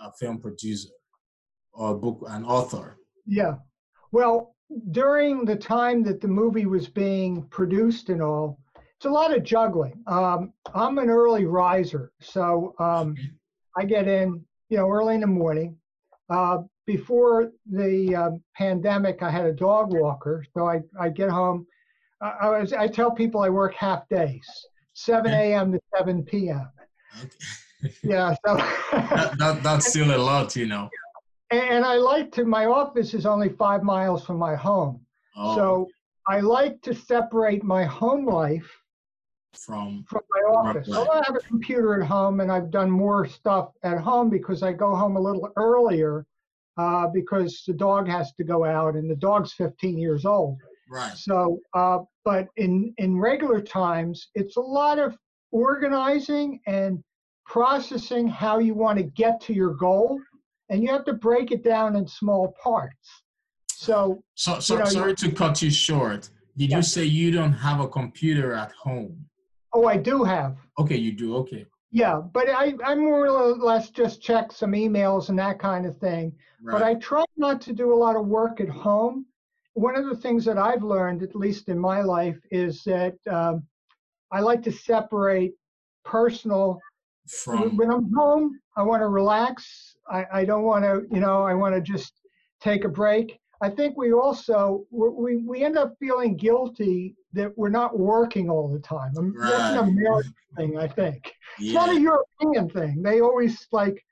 a 0.00 0.10
film 0.12 0.38
producer 0.38 0.90
or 1.72 1.94
book 1.94 2.24
an 2.28 2.44
author? 2.44 2.98
Yeah. 3.26 3.56
Well, 4.10 4.56
during 4.90 5.44
the 5.44 5.56
time 5.56 6.02
that 6.04 6.20
the 6.20 6.28
movie 6.28 6.66
was 6.66 6.88
being 6.88 7.42
produced 7.48 8.08
and 8.08 8.22
all, 8.22 8.58
it's 8.96 9.04
a 9.06 9.10
lot 9.10 9.36
of 9.36 9.42
juggling. 9.42 10.02
Um, 10.06 10.52
I'm 10.74 10.96
an 10.98 11.10
early 11.10 11.44
riser, 11.44 12.12
so 12.20 12.74
um, 12.78 13.14
I 13.76 13.84
get 13.84 14.08
in, 14.08 14.42
you 14.70 14.78
know, 14.78 14.88
early 14.88 15.14
in 15.14 15.20
the 15.20 15.26
morning. 15.26 15.76
Uh, 16.30 16.62
before 16.86 17.52
the 17.70 18.14
um, 18.14 18.42
pandemic, 18.56 19.22
I 19.22 19.30
had 19.30 19.44
a 19.44 19.52
dog 19.52 19.92
walker, 19.92 20.44
so 20.54 20.66
I 20.66 20.80
I 20.98 21.10
get 21.10 21.28
home. 21.28 21.66
I, 22.22 22.30
I 22.40 22.58
was 22.58 22.72
I 22.72 22.88
tell 22.88 23.10
people 23.10 23.42
I 23.42 23.50
work 23.50 23.74
half 23.74 24.08
days, 24.08 24.48
7 24.94 25.30
a.m. 25.30 25.72
to 25.72 25.80
7 25.96 26.22
p.m. 26.24 26.68
Okay. 27.22 27.90
Yeah, 28.02 28.34
so. 28.46 28.56
that, 28.92 29.34
that, 29.38 29.62
that's 29.62 29.88
still 29.88 30.16
a 30.16 30.16
lot, 30.16 30.56
you 30.56 30.66
know. 30.66 30.88
and 31.50 31.84
I 31.84 31.96
like 31.96 32.32
to. 32.32 32.44
My 32.44 32.64
office 32.64 33.12
is 33.12 33.26
only 33.26 33.50
five 33.50 33.82
miles 33.82 34.24
from 34.24 34.38
my 34.38 34.54
home. 34.54 35.00
Oh, 35.36 35.54
So 35.54 35.88
I 36.26 36.40
like 36.40 36.80
to 36.82 36.94
separate 36.94 37.62
my 37.62 37.84
home 37.84 38.24
life 38.24 38.70
from 39.56 40.04
from 40.08 40.22
my 40.30 40.40
office. 40.40 40.88
Right. 40.88 41.08
I 41.12 41.22
have 41.26 41.36
a 41.36 41.40
computer 41.40 42.00
at 42.00 42.06
home 42.06 42.40
and 42.40 42.50
I've 42.50 42.70
done 42.70 42.90
more 42.90 43.26
stuff 43.26 43.70
at 43.82 43.98
home 43.98 44.30
because 44.30 44.62
I 44.62 44.72
go 44.72 44.94
home 44.94 45.16
a 45.16 45.20
little 45.20 45.50
earlier 45.56 46.26
uh, 46.76 47.08
because 47.08 47.62
the 47.66 47.72
dog 47.72 48.08
has 48.08 48.32
to 48.34 48.44
go 48.44 48.64
out 48.64 48.94
and 48.94 49.10
the 49.10 49.16
dog's 49.16 49.52
15 49.54 49.98
years 49.98 50.24
old. 50.24 50.58
right. 50.90 51.16
So, 51.16 51.58
uh, 51.74 52.00
but 52.24 52.48
in, 52.56 52.92
in 52.98 53.18
regular 53.18 53.60
times, 53.60 54.28
it's 54.34 54.56
a 54.56 54.60
lot 54.60 54.98
of 54.98 55.16
organizing 55.52 56.60
and 56.66 57.02
processing 57.46 58.28
how 58.28 58.58
you 58.58 58.74
want 58.74 58.98
to 58.98 59.04
get 59.04 59.40
to 59.42 59.54
your 59.54 59.74
goal. 59.74 60.20
And 60.68 60.82
you 60.82 60.88
have 60.90 61.04
to 61.04 61.12
break 61.14 61.52
it 61.52 61.62
down 61.62 61.96
in 61.96 62.06
small 62.06 62.54
parts. 62.62 63.22
So 63.70 64.22
So, 64.34 64.58
so 64.58 64.74
You 64.74 64.80
know, 64.80 64.84
sorry 64.86 65.14
to 65.14 65.30
cut 65.30 65.62
you 65.62 65.70
short. 65.70 66.28
Did 66.56 66.70
Yeah. 66.70 66.78
you 66.78 66.82
say 66.82 67.04
you 67.04 67.30
don't 67.30 67.52
have 67.52 67.80
a 67.80 67.88
computer 67.88 68.52
at 68.52 68.72
home? 68.72 69.26
Oh, 69.76 69.84
I 69.84 69.98
do 69.98 70.24
have. 70.24 70.56
Okay, 70.78 70.96
you 70.96 71.12
do. 71.12 71.36
Okay. 71.36 71.66
Yeah, 71.90 72.22
but 72.32 72.48
I, 72.48 72.72
I 72.82 72.94
more 72.94 73.28
or 73.28 73.54
less 73.58 73.90
just 73.90 74.22
check 74.22 74.50
some 74.50 74.72
emails 74.72 75.28
and 75.28 75.38
that 75.38 75.58
kind 75.58 75.84
of 75.84 75.98
thing. 75.98 76.32
Right. 76.62 76.72
But 76.72 76.82
I 76.82 76.94
try 76.94 77.24
not 77.36 77.60
to 77.62 77.74
do 77.74 77.92
a 77.92 78.00
lot 78.04 78.16
of 78.16 78.26
work 78.26 78.62
at 78.62 78.70
home. 78.70 79.26
One 79.74 79.94
of 79.94 80.06
the 80.06 80.16
things 80.16 80.46
that 80.46 80.56
I've 80.56 80.82
learned, 80.82 81.22
at 81.22 81.36
least 81.36 81.68
in 81.68 81.78
my 81.78 82.00
life, 82.00 82.38
is 82.50 82.84
that 82.84 83.16
um, 83.30 83.64
I 84.32 84.40
like 84.40 84.62
to 84.62 84.72
separate 84.72 85.52
personal. 86.06 86.80
From 87.28 87.76
When 87.76 87.90
I'm 87.90 88.10
home, 88.14 88.58
I 88.78 88.82
want 88.82 89.02
to 89.02 89.08
relax. 89.08 89.94
I, 90.10 90.24
I 90.32 90.44
don't 90.46 90.62
want 90.62 90.86
to, 90.86 91.02
you 91.14 91.20
know, 91.20 91.42
I 91.42 91.52
want 91.52 91.74
to 91.74 91.82
just 91.82 92.14
take 92.62 92.84
a 92.84 92.88
break. 92.88 93.38
I 93.60 93.68
think 93.68 93.98
we 93.98 94.12
also 94.12 94.86
we 94.90 95.36
we 95.36 95.64
end 95.64 95.76
up 95.76 95.96
feeling 95.98 96.36
guilty 96.36 97.14
that 97.36 97.56
we're 97.56 97.68
not 97.68 97.98
working 97.98 98.50
all 98.50 98.68
the 98.72 98.80
time. 98.80 99.12
Um, 99.16 99.34
That's 99.38 99.78
an 99.78 99.88
American 99.88 100.34
thing, 100.56 100.78
I 100.78 100.88
think. 100.88 101.32
It's 101.58 101.72
not 101.72 101.90
a 101.90 102.00
European 102.00 102.68
thing. 102.70 103.02
They 103.02 103.20
always 103.20 103.66
like, 103.72 104.04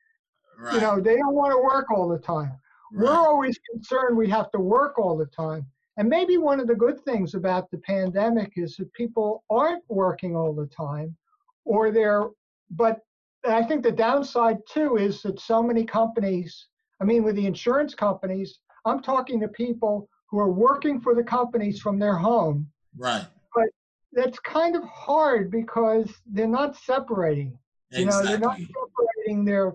right. 0.59 0.75
you 0.75 0.81
know, 0.81 1.01
they 1.01 1.17
don't 1.17 1.35
want 1.35 1.53
to 1.53 1.59
work 1.59 1.91
all 1.91 2.09
the 2.09 2.19
time. 2.19 2.53
We're 2.93 3.11
always 3.11 3.59
concerned 3.73 4.17
we 4.17 4.31
have 4.31 4.53
to 4.53 4.61
work 4.61 4.99
all 4.99 5.17
the 5.17 5.27
time. 5.27 5.67
And 5.97 6.09
maybe 6.09 6.39
one 6.39 6.61
of 6.61 6.69
the 6.69 6.75
good 6.75 7.03
things 7.05 7.35
about 7.35 7.71
the 7.71 7.79
pandemic 7.79 8.53
is 8.57 8.77
that 8.77 8.93
people 8.93 9.43
aren't 9.51 9.83
working 9.89 10.37
all 10.37 10.53
the 10.53 10.67
time, 10.67 11.17
or 11.65 11.91
they're, 11.91 12.29
but 12.71 13.01
I 13.47 13.63
think 13.63 13.83
the 13.83 13.93
downside 13.93 14.59
too 14.69 14.97
is 14.97 15.23
that 15.23 15.41
so 15.41 15.63
many 15.63 15.85
companies, 15.85 16.67
I 17.01 17.05
mean, 17.05 17.25
with 17.25 17.37
the 17.37 17.47
insurance 17.47 17.95
companies, 17.95 18.59
I'm 18.85 19.03
talking 19.03 19.41
to 19.41 19.49
people 19.49 20.09
who 20.31 20.39
are 20.39 20.51
working 20.53 21.01
for 21.01 21.15
the 21.15 21.23
companies 21.23 21.81
from 21.81 21.99
their 21.99 22.17
home. 22.17 22.69
Right. 22.97 23.27
But 23.55 23.69
that's 24.13 24.39
kind 24.41 24.77
of 24.77 24.85
hard 24.85 25.51
because 25.51 26.11
they're 26.27 26.47
not 26.47 26.77
separating. 26.77 27.59
Exactly. 27.91 28.05
You 28.05 28.11
know, 28.11 28.23
they're 28.23 28.39
not 28.39 28.59
separating 28.59 29.45
their 29.45 29.75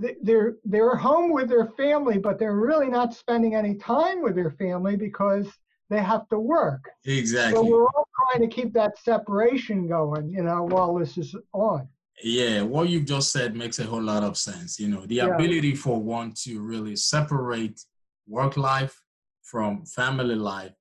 th- 0.00 0.18
they're 0.22 0.56
they're 0.64 0.96
home 0.96 1.32
with 1.32 1.48
their 1.48 1.66
family, 1.76 2.18
but 2.18 2.38
they're 2.38 2.56
really 2.56 2.88
not 2.88 3.14
spending 3.14 3.54
any 3.54 3.74
time 3.74 4.22
with 4.22 4.34
their 4.34 4.50
family 4.52 4.96
because 4.96 5.46
they 5.88 6.02
have 6.02 6.28
to 6.28 6.38
work. 6.38 6.88
Exactly. 7.04 7.56
So 7.56 7.64
we're 7.64 7.84
all 7.86 8.08
trying 8.32 8.48
to 8.48 8.54
keep 8.54 8.72
that 8.74 8.98
separation 8.98 9.88
going, 9.88 10.30
you 10.30 10.42
know, 10.42 10.64
while 10.64 10.94
this 10.94 11.18
is 11.18 11.34
on. 11.52 11.88
Yeah, 12.22 12.62
what 12.62 12.88
you've 12.88 13.06
just 13.06 13.32
said 13.32 13.56
makes 13.56 13.78
a 13.78 13.84
whole 13.84 14.02
lot 14.02 14.22
of 14.22 14.36
sense. 14.36 14.78
You 14.78 14.88
know, 14.88 15.06
the 15.06 15.16
Yeah. 15.16 15.34
ability 15.34 15.74
for 15.74 16.00
one 16.00 16.32
to 16.44 16.60
really 16.60 16.96
separate 16.96 17.80
work 18.28 18.56
life 18.56 19.00
from 19.42 19.84
family 19.86 20.36
life 20.36 20.74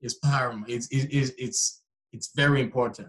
is 0.00 0.14
paramount. 0.14 0.68
It's 0.68 0.88
it's 0.90 1.32
it's 1.38 1.82
it's 2.12 2.30
very 2.34 2.60
important. 2.60 3.08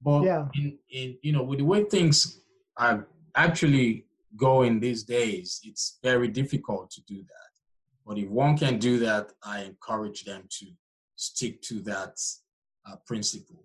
But 0.00 0.22
Yeah. 0.22 0.48
in, 0.54 0.78
in 0.90 1.18
you 1.22 1.32
know, 1.32 1.42
with 1.42 1.58
the 1.58 1.64
way 1.64 1.84
things 1.84 2.40
are 2.76 3.06
actually 3.34 4.06
going 4.36 4.80
these 4.80 5.02
days, 5.02 5.60
it's 5.64 5.98
very 6.02 6.28
difficult 6.28 6.90
to 6.92 7.00
do 7.02 7.16
that. 7.16 7.50
But 8.06 8.18
if 8.18 8.28
one 8.28 8.56
can 8.56 8.78
do 8.78 8.98
that, 9.00 9.32
I 9.42 9.64
encourage 9.64 10.24
them 10.24 10.44
to 10.58 10.66
stick 11.16 11.60
to 11.62 11.80
that 11.80 12.18
uh, 12.86 12.96
principle. 13.06 13.64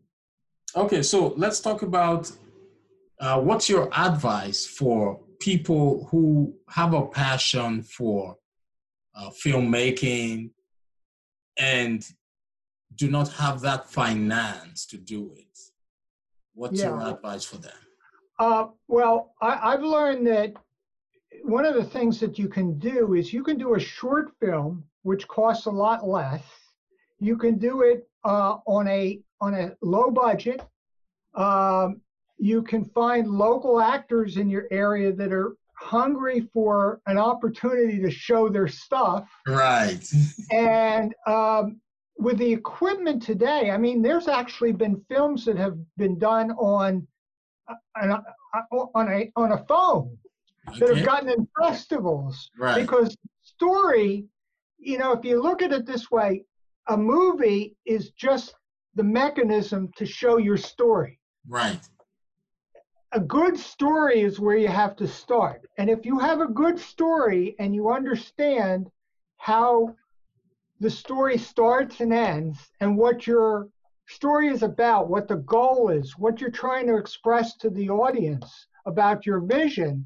Okay, 0.75 1.03
so 1.03 1.33
let's 1.37 1.59
talk 1.59 1.83
about 1.83 2.31
uh, 3.19 3.39
what's 3.39 3.69
your 3.69 3.89
advice 3.95 4.65
for 4.65 5.19
people 5.39 6.07
who 6.09 6.53
have 6.69 6.93
a 6.93 7.05
passion 7.05 7.83
for 7.83 8.35
uh, 9.15 9.29
filmmaking 9.29 10.49
and 11.57 12.03
do 12.95 13.09
not 13.09 13.29
have 13.33 13.61
that 13.61 13.89
finance 13.89 14.85
to 14.87 14.97
do 14.97 15.33
it? 15.35 15.59
What's 16.53 16.81
your 16.81 17.01
advice 17.01 17.43
for 17.43 17.57
them? 17.57 17.71
Uh, 18.39 18.67
well, 18.87 19.33
I, 19.41 19.73
I've 19.73 19.83
learned 19.83 20.27
that 20.27 20.53
one 21.43 21.65
of 21.65 21.75
the 21.75 21.83
things 21.83 22.19
that 22.19 22.37
you 22.37 22.47
can 22.47 22.77
do 22.77 23.15
is 23.15 23.33
you 23.33 23.43
can 23.43 23.57
do 23.57 23.75
a 23.75 23.79
short 23.79 24.31
film, 24.39 24.83
which 25.01 25.27
costs 25.27 25.65
a 25.65 25.71
lot 25.71 26.07
less. 26.07 26.43
You 27.19 27.37
can 27.37 27.57
do 27.57 27.81
it 27.81 28.07
uh, 28.23 28.57
on 28.67 28.87
a 28.87 29.19
on 29.41 29.53
a 29.53 29.71
low 29.81 30.09
budget. 30.11 30.61
Um, 31.35 32.01
you 32.37 32.61
can 32.61 32.85
find 32.85 33.27
local 33.27 33.81
actors 33.81 34.37
in 34.37 34.49
your 34.49 34.67
area 34.71 35.11
that 35.13 35.31
are 35.31 35.55
hungry 35.75 36.47
for 36.53 37.01
an 37.07 37.17
opportunity 37.17 37.99
to 38.01 38.09
show 38.09 38.49
their 38.49 38.67
stuff. 38.67 39.29
Right. 39.47 40.09
And 40.51 41.13
um, 41.27 41.81
with 42.23 42.37
the 42.37 42.51
equipment 42.51 43.21
today, 43.21 43.69
I 43.69 43.77
mean, 43.77 44.01
there's 44.01 44.27
actually 44.27 44.71
been 44.71 45.03
films 45.09 45.45
that 45.45 45.57
have 45.57 45.77
been 45.97 46.17
done 46.17 46.51
on 46.51 47.05
uh, 47.67 47.75
on 48.01 48.11
a, 48.11 48.23
uh, 48.53 48.85
on 48.95 49.11
a, 49.11 49.31
on 49.35 49.51
a 49.51 49.65
phone 49.65 50.17
okay. 50.69 50.79
that 50.79 50.95
have 50.95 51.05
gotten 51.05 51.29
in 51.29 51.47
festivals 51.61 52.49
right. 52.57 52.81
because 52.81 53.15
story, 53.41 54.25
you 54.79 54.97
know, 54.97 55.11
if 55.11 55.23
you 55.23 55.41
look 55.41 55.61
at 55.61 55.71
it 55.71 55.85
this 55.85 56.09
way, 56.11 56.43
a 56.87 56.97
movie 56.97 57.75
is 57.85 58.11
just 58.11 58.55
the 58.95 59.03
mechanism 59.03 59.91
to 59.97 60.05
show 60.05 60.37
your 60.37 60.57
story. 60.57 61.19
Right. 61.47 61.79
A 63.13 63.19
good 63.19 63.57
story 63.57 64.21
is 64.21 64.39
where 64.39 64.57
you 64.57 64.67
have 64.67 64.95
to 64.97 65.07
start. 65.07 65.61
And 65.77 65.89
if 65.89 66.05
you 66.05 66.19
have 66.19 66.41
a 66.41 66.47
good 66.47 66.79
story 66.79 67.55
and 67.59 67.75
you 67.75 67.91
understand 67.91 68.89
how 69.37 69.95
the 70.83 70.89
story 70.89 71.37
starts 71.37 72.01
and 72.01 72.11
ends 72.11 72.69
and 72.81 72.97
what 72.97 73.25
your 73.25 73.69
story 74.09 74.49
is 74.49 74.63
about, 74.63 75.09
what 75.09 75.29
the 75.29 75.37
goal 75.37 75.89
is, 75.89 76.17
what 76.17 76.41
you're 76.41 76.51
trying 76.51 76.85
to 76.85 76.97
express 76.97 77.55
to 77.55 77.69
the 77.69 77.89
audience 77.89 78.67
about 78.85 79.25
your 79.25 79.39
vision, 79.39 80.05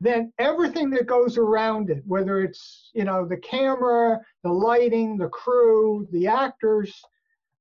then 0.00 0.32
everything 0.38 0.88
that 0.88 1.08
goes 1.08 1.36
around 1.36 1.90
it, 1.90 2.00
whether 2.06 2.40
it's 2.42 2.92
you 2.94 3.02
know 3.02 3.26
the 3.26 3.38
camera, 3.38 4.20
the 4.44 4.52
lighting, 4.52 5.16
the 5.16 5.28
crew, 5.30 6.06
the 6.12 6.28
actors, 6.28 6.94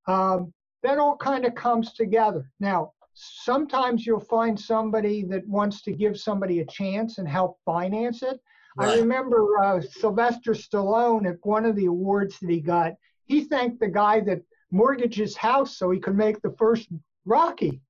um, 0.05 0.53
that 0.83 0.99
all 0.99 1.17
kind 1.17 1.45
of 1.45 1.55
comes 1.55 1.93
together. 1.93 2.51
Now, 2.59 2.93
sometimes 3.15 4.05
you'll 4.05 4.19
find 4.19 4.59
somebody 4.59 5.23
that 5.23 5.47
wants 5.47 5.81
to 5.83 5.91
give 5.91 6.19
somebody 6.19 6.59
a 6.59 6.65
chance 6.67 7.17
and 7.17 7.27
help 7.27 7.57
finance 7.65 8.21
it. 8.21 8.39
Right. 8.75 8.89
I 8.89 8.99
remember 8.99 9.59
uh, 9.63 9.81
Sylvester 9.81 10.53
Stallone 10.53 11.27
at 11.29 11.37
one 11.43 11.65
of 11.65 11.75
the 11.75 11.85
awards 11.85 12.39
that 12.39 12.49
he 12.49 12.59
got. 12.59 12.93
He 13.25 13.43
thanked 13.43 13.79
the 13.79 13.87
guy 13.87 14.19
that 14.21 14.41
mortgaged 14.71 15.17
his 15.17 15.37
house 15.37 15.77
so 15.77 15.91
he 15.91 15.99
could 15.99 16.17
make 16.17 16.41
the 16.41 16.55
first 16.57 16.89
Rocky. 17.25 17.81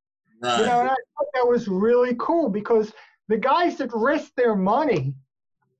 Right. 0.41 0.59
You 0.59 0.65
know, 0.65 0.81
and 0.81 0.89
I 0.89 0.95
thought 0.95 1.27
that 1.33 1.47
was 1.47 1.67
really 1.67 2.15
cool 2.19 2.49
because 2.49 2.91
the 3.29 3.37
guys 3.37 3.77
that 3.77 3.89
risk 3.93 4.33
their 4.35 4.55
money 4.55 5.13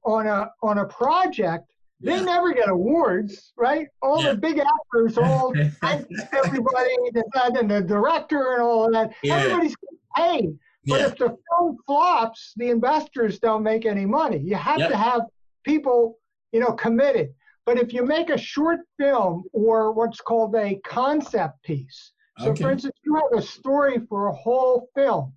on 0.06 0.28
a 0.28 0.50
on 0.62 0.80
a 0.80 0.86
project, 0.86 1.70
yeah. 2.00 2.18
they 2.18 2.26
never 2.26 2.54
get 2.54 2.70
awards, 2.70 3.54
right? 3.58 3.88
All 4.02 4.24
yeah. 4.24 4.32
the 4.32 4.38
big 4.38 4.60
actors, 4.60 5.18
all 5.18 5.54
everybody, 5.84 6.96
and 7.04 7.70
the 7.70 7.82
director 7.86 8.54
and 8.54 8.62
all 8.62 8.86
of 8.86 8.94
that, 8.94 9.14
yeah. 9.22 9.36
everybody's 9.36 9.76
paid. 10.16 10.58
But 10.86 11.02
if 11.02 11.18
the 11.18 11.38
film 11.50 11.78
flops, 11.86 12.54
the 12.58 12.70
investors 12.70 13.40
don't 13.40 13.64
make 13.64 13.86
any 13.86 14.06
money. 14.06 14.38
You 14.38 14.56
have 14.56 14.80
yep. 14.80 14.90
to 14.90 14.98
have 14.98 15.22
people, 15.64 16.18
you 16.52 16.60
know, 16.60 16.74
committed. 16.74 17.34
But 17.66 17.80
if 17.80 17.94
you 17.94 18.06
make 18.06 18.30
a 18.30 18.38
short 18.38 18.82
film 19.00 19.46
or 19.54 19.94
what's 19.94 20.20
called 20.20 20.54
a 20.56 20.80
concept 20.86 21.64
piece, 21.64 22.12
so 22.40 22.50
okay. 22.52 22.64
for 22.64 22.72
instance, 22.72 22.96
you 23.06 23.16
have 23.16 23.40
a 23.40 23.42
story 23.42 24.00
for 24.10 24.28
a 24.28 24.34
whole 24.34 24.90
film, 24.96 25.34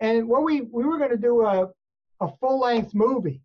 and 0.00 0.26
what 0.26 0.44
we 0.44 0.62
we 0.62 0.84
were 0.84 0.96
going 0.96 1.10
to 1.10 1.18
do 1.18 1.42
a 1.42 1.68
a 2.20 2.28
full 2.38 2.60
length 2.60 2.94
movie, 2.94 3.42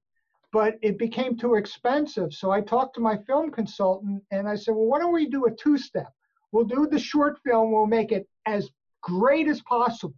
but 0.51 0.75
it 0.81 0.97
became 0.97 1.37
too 1.37 1.55
expensive. 1.55 2.33
So 2.33 2.51
I 2.51 2.61
talked 2.61 2.95
to 2.95 3.01
my 3.01 3.17
film 3.25 3.51
consultant 3.51 4.21
and 4.31 4.47
I 4.47 4.55
said, 4.55 4.75
well, 4.75 4.85
why 4.85 4.99
don't 4.99 5.13
we 5.13 5.27
do 5.27 5.45
a 5.45 5.51
two 5.51 5.77
step? 5.77 6.11
We'll 6.51 6.65
do 6.65 6.87
the 6.87 6.99
short 6.99 7.39
film. 7.45 7.71
We'll 7.71 7.87
make 7.87 8.11
it 8.11 8.27
as 8.45 8.69
great 9.01 9.47
as 9.47 9.61
possible. 9.61 10.15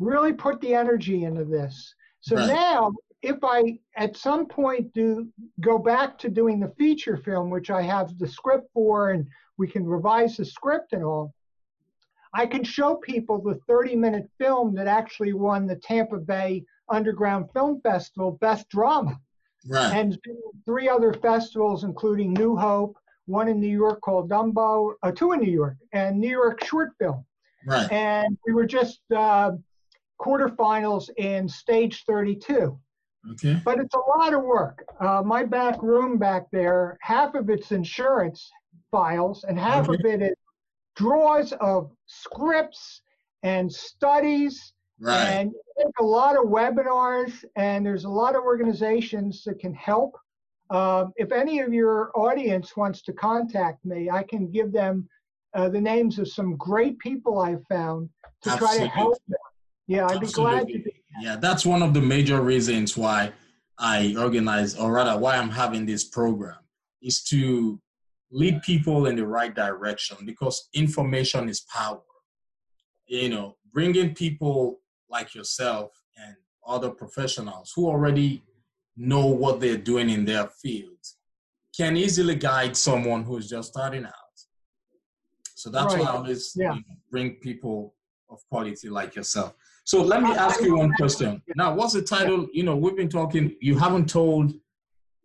Really 0.00 0.32
put 0.32 0.60
the 0.60 0.74
energy 0.74 1.24
into 1.24 1.44
this. 1.44 1.94
So 2.22 2.36
right. 2.36 2.48
now 2.48 2.92
if 3.22 3.36
I 3.42 3.78
at 3.96 4.16
some 4.16 4.46
point 4.46 4.92
do 4.94 5.28
go 5.60 5.78
back 5.78 6.18
to 6.18 6.28
doing 6.28 6.58
the 6.60 6.72
feature 6.78 7.16
film, 7.16 7.50
which 7.50 7.70
I 7.70 7.82
have 7.82 8.18
the 8.18 8.26
script 8.26 8.68
for, 8.72 9.10
and 9.10 9.26
we 9.58 9.68
can 9.68 9.84
revise 9.84 10.36
the 10.36 10.44
script 10.44 10.92
and 10.92 11.04
all, 11.04 11.34
I 12.32 12.46
can 12.46 12.64
show 12.64 12.96
people 12.96 13.40
the 13.40 13.60
30 13.66 13.96
minute 13.96 14.30
film 14.38 14.74
that 14.76 14.86
actually 14.86 15.32
won 15.32 15.66
the 15.66 15.76
Tampa 15.76 16.18
Bay 16.18 16.64
Underground 16.88 17.46
Film 17.52 17.80
Festival 17.82 18.32
Best 18.40 18.68
Drama. 18.68 19.18
Right. 19.68 19.94
And 19.94 20.18
three 20.64 20.88
other 20.88 21.12
festivals, 21.12 21.84
including 21.84 22.32
New 22.32 22.56
Hope, 22.56 22.96
one 23.26 23.48
in 23.48 23.60
New 23.60 23.68
York 23.68 24.00
called 24.00 24.30
Dumbo, 24.30 24.94
uh, 25.02 25.12
two 25.12 25.32
in 25.32 25.40
New 25.40 25.50
York, 25.52 25.76
and 25.92 26.18
New 26.18 26.30
York 26.30 26.64
Short 26.64 26.90
Film. 26.98 27.24
Right. 27.66 27.90
And 27.92 28.38
we 28.46 28.54
were 28.54 28.64
just 28.64 29.00
uh, 29.14 29.52
quarterfinals 30.20 31.08
in 31.16 31.48
stage 31.48 32.04
32. 32.04 32.78
Okay. 33.32 33.60
But 33.64 33.78
it's 33.78 33.94
a 33.94 34.18
lot 34.18 34.32
of 34.32 34.42
work. 34.42 34.84
Uh, 34.98 35.22
my 35.24 35.44
back 35.44 35.82
room 35.82 36.18
back 36.18 36.46
there, 36.50 36.98
half 37.02 37.34
of 37.34 37.50
it's 37.50 37.72
insurance 37.72 38.50
files, 38.90 39.44
and 39.44 39.58
half 39.58 39.88
okay. 39.88 39.98
of 39.98 40.20
it 40.20 40.22
is 40.22 40.36
drawers 40.96 41.52
of 41.60 41.90
scripts 42.06 43.02
and 43.42 43.70
studies. 43.70 44.72
Right. 44.98 45.28
And 45.28 45.52
a 45.98 46.04
lot 46.04 46.36
of 46.36 46.44
webinars, 46.44 47.44
and 47.56 47.84
there's 47.84 48.04
a 48.04 48.08
lot 48.08 48.36
of 48.36 48.42
organizations 48.42 49.44
that 49.44 49.58
can 49.58 49.74
help. 49.74 50.16
Um, 50.70 51.12
if 51.16 51.32
any 51.32 51.60
of 51.60 51.72
your 51.72 52.10
audience 52.14 52.76
wants 52.76 53.02
to 53.02 53.12
contact 53.12 53.84
me, 53.84 54.10
I 54.10 54.22
can 54.22 54.50
give 54.50 54.72
them 54.72 55.08
uh, 55.54 55.68
the 55.68 55.80
names 55.80 56.18
of 56.18 56.28
some 56.28 56.56
great 56.56 56.98
people 56.98 57.38
I've 57.40 57.64
found 57.68 58.08
to 58.42 58.50
Absolutely. 58.50 58.78
try 58.78 58.86
to 58.86 58.92
help 58.92 59.18
them. 59.28 59.38
Yeah, 59.90 60.06
I'd 60.06 60.22
Absolutely. 60.22 60.28
be 60.28 60.32
glad 60.32 60.68
to 60.68 60.78
do 60.78 60.90
yeah, 61.20 61.36
that's 61.36 61.66
one 61.66 61.82
of 61.82 61.94
the 61.94 62.00
major 62.00 62.40
reasons 62.40 62.96
why 62.96 63.32
I 63.76 64.14
organize, 64.16 64.76
or 64.76 64.92
rather, 64.92 65.18
why 65.18 65.36
I'm 65.36 65.50
having 65.50 65.84
this 65.84 66.04
program, 66.04 66.58
is 67.02 67.24
to 67.24 67.80
lead 68.30 68.62
people 68.62 69.06
in 69.06 69.16
the 69.16 69.26
right 69.26 69.52
direction 69.52 70.18
because 70.24 70.68
information 70.74 71.48
is 71.48 71.60
power. 71.62 72.00
You 73.06 73.30
know, 73.30 73.56
bringing 73.72 74.14
people 74.14 74.78
like 75.08 75.34
yourself 75.34 75.90
and 76.24 76.36
other 76.64 76.90
professionals 76.90 77.72
who 77.74 77.88
already 77.88 78.44
know 78.96 79.26
what 79.26 79.58
they're 79.58 79.76
doing 79.76 80.08
in 80.08 80.24
their 80.24 80.46
field 80.62 81.04
can 81.76 81.96
easily 81.96 82.36
guide 82.36 82.76
someone 82.76 83.24
who's 83.24 83.50
just 83.50 83.70
starting 83.70 84.04
out. 84.04 84.14
So 85.56 85.68
that's 85.68 85.94
right. 85.94 86.04
why 86.04 86.10
I 86.10 86.16
always 86.16 86.52
yeah. 86.54 86.74
you 86.74 86.80
know, 86.80 86.96
bring 87.10 87.34
people 87.36 87.94
of 88.28 88.38
quality 88.48 88.88
like 88.88 89.16
yourself. 89.16 89.54
So 89.84 90.02
let 90.02 90.22
me 90.22 90.30
ask 90.30 90.60
you 90.60 90.76
one 90.76 90.92
question. 90.92 91.42
Now, 91.56 91.74
what's 91.74 91.94
the 91.94 92.02
title? 92.02 92.48
You 92.52 92.62
know, 92.62 92.76
we've 92.76 92.96
been 92.96 93.08
talking, 93.08 93.56
you 93.60 93.78
haven't 93.78 94.08
told 94.08 94.54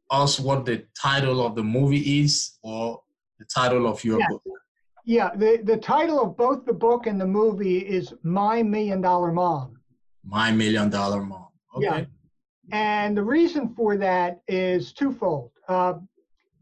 us 0.10 0.40
what 0.40 0.66
the 0.66 0.86
title 1.00 1.46
of 1.46 1.56
the 1.56 1.64
movie 1.64 2.22
is 2.22 2.58
or 2.64 3.02
the 3.40 3.46
title 3.46 3.88
of 3.88 4.04
your 4.04 4.20
yeah. 4.20 4.28
book. 4.30 4.44
Yeah, 5.06 5.30
the, 5.36 5.62
the 5.64 5.78
title 5.78 6.20
of 6.20 6.36
both 6.36 6.66
the 6.66 6.74
book 6.74 7.06
and 7.06 7.22
the 7.22 7.28
movie 7.28 7.78
is 7.78 8.14
My 8.24 8.64
Million 8.64 9.02
Dollar 9.02 9.32
Mom. 9.32 9.78
My 10.24 10.52
Million 10.52 10.90
Dollar 10.90 11.22
Mom. 11.22 11.48
Okay. 11.76 11.86
Yeah. 11.86 12.06
And 12.72 13.16
the 13.16 13.24
reason 13.24 13.70
for 13.76 13.98
that 13.98 14.42
is 14.48 14.94
twofold. 14.94 15.52
Uh, 15.68 15.96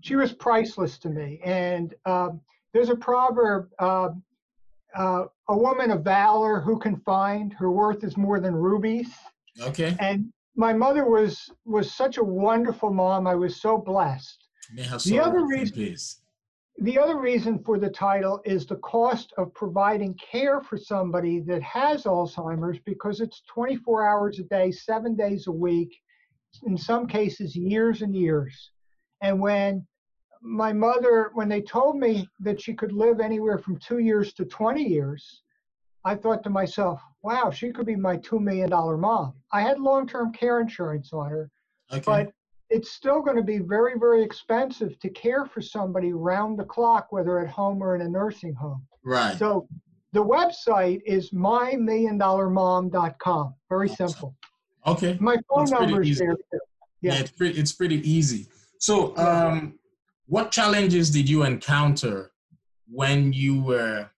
she 0.01 0.17
was 0.17 0.33
priceless 0.33 0.97
to 0.97 1.09
me. 1.09 1.39
And 1.45 1.93
uh, 2.05 2.29
there's 2.73 2.89
a 2.89 2.95
proverb 2.95 3.69
uh, 3.79 4.09
uh, 4.95 5.25
a 5.47 5.57
woman 5.57 5.91
of 5.91 6.03
valor 6.03 6.61
who 6.61 6.77
can 6.79 6.97
find 6.97 7.53
her 7.53 7.71
worth 7.71 8.03
is 8.03 8.17
more 8.17 8.39
than 8.39 8.55
rubies. 8.55 9.09
Okay. 9.61 9.95
And 9.99 10.31
my 10.55 10.73
mother 10.73 11.05
was 11.05 11.49
was 11.65 11.91
such 11.91 12.17
a 12.17 12.23
wonderful 12.23 12.91
mom. 12.91 13.27
I 13.27 13.35
was 13.35 13.59
so 13.59 13.77
blessed. 13.77 14.47
the 15.05 15.19
other 15.19 15.45
reason, 15.45 15.95
the 16.79 16.97
other 16.97 17.19
reason 17.19 17.59
for 17.59 17.77
the 17.77 17.89
title 17.89 18.41
is 18.45 18.65
the 18.65 18.77
cost 18.77 19.33
of 19.37 19.53
providing 19.53 20.15
care 20.15 20.61
for 20.61 20.77
somebody 20.77 21.39
that 21.41 21.61
has 21.61 22.03
Alzheimer's 22.03 22.79
because 22.85 23.19
it's 23.19 23.43
24 23.53 24.07
hours 24.07 24.39
a 24.39 24.43
day, 24.43 24.71
seven 24.71 25.15
days 25.15 25.47
a 25.47 25.51
week, 25.51 25.95
in 26.65 26.77
some 26.77 27.07
cases 27.07 27.55
years 27.55 28.01
and 28.01 28.15
years. 28.15 28.71
And 29.21 29.39
when 29.39 29.85
my 30.43 30.73
mother, 30.73 31.31
when 31.33 31.47
they 31.47 31.61
told 31.61 31.95
me 31.97 32.27
that 32.41 32.61
she 32.61 32.73
could 32.73 32.91
live 32.91 33.21
anywhere 33.21 33.57
from 33.57 33.77
two 33.77 33.99
years 33.99 34.33
to 34.33 34.43
20 34.45 34.83
years, 34.83 35.43
I 36.05 36.15
thought 36.15 36.43
to 36.43 36.49
myself, 36.49 37.01
wow, 37.21 37.49
she 37.49 37.71
could 37.71 37.85
be 37.85 37.95
my 37.95 38.17
$2 38.17 38.41
million 38.41 38.69
mom. 38.69 39.35
I 39.53 39.61
had 39.61 39.79
long 39.79 40.05
term 40.05 40.33
care 40.33 40.59
insurance 40.59 41.13
on 41.13 41.29
her, 41.29 41.49
okay. 41.91 42.03
but 42.05 42.33
it's 42.69 42.91
still 42.91 43.21
going 43.21 43.37
to 43.37 43.43
be 43.43 43.59
very, 43.59 43.97
very 43.97 44.21
expensive 44.21 44.99
to 44.99 45.09
care 45.09 45.45
for 45.45 45.61
somebody 45.61 46.11
round 46.11 46.59
the 46.59 46.65
clock, 46.65 47.07
whether 47.11 47.39
at 47.39 47.47
home 47.47 47.81
or 47.81 47.95
in 47.95 48.01
a 48.01 48.09
nursing 48.09 48.53
home. 48.53 48.85
Right. 49.05 49.37
So 49.37 49.69
the 50.11 50.23
website 50.23 51.01
is 51.05 51.31
mymilliondollarmom.com. 51.31 53.53
Very 53.69 53.89
simple. 53.89 54.35
Okay. 54.85 55.15
My 55.21 55.37
phone 55.49 55.69
number 55.69 56.01
is 56.01 56.19
there 56.19 56.35
too. 56.35 56.59
Yeah. 57.01 57.13
yeah, 57.13 57.21
it's 57.21 57.31
pretty, 57.31 57.57
it's 57.59 57.71
pretty 57.71 58.09
easy. 58.09 58.47
So, 58.79 59.15
um, 59.17 59.79
what 60.27 60.51
challenges 60.51 61.09
did 61.09 61.29
you 61.29 61.43
encounter 61.43 62.31
when 62.89 63.33
you 63.33 63.61
were 63.61 64.09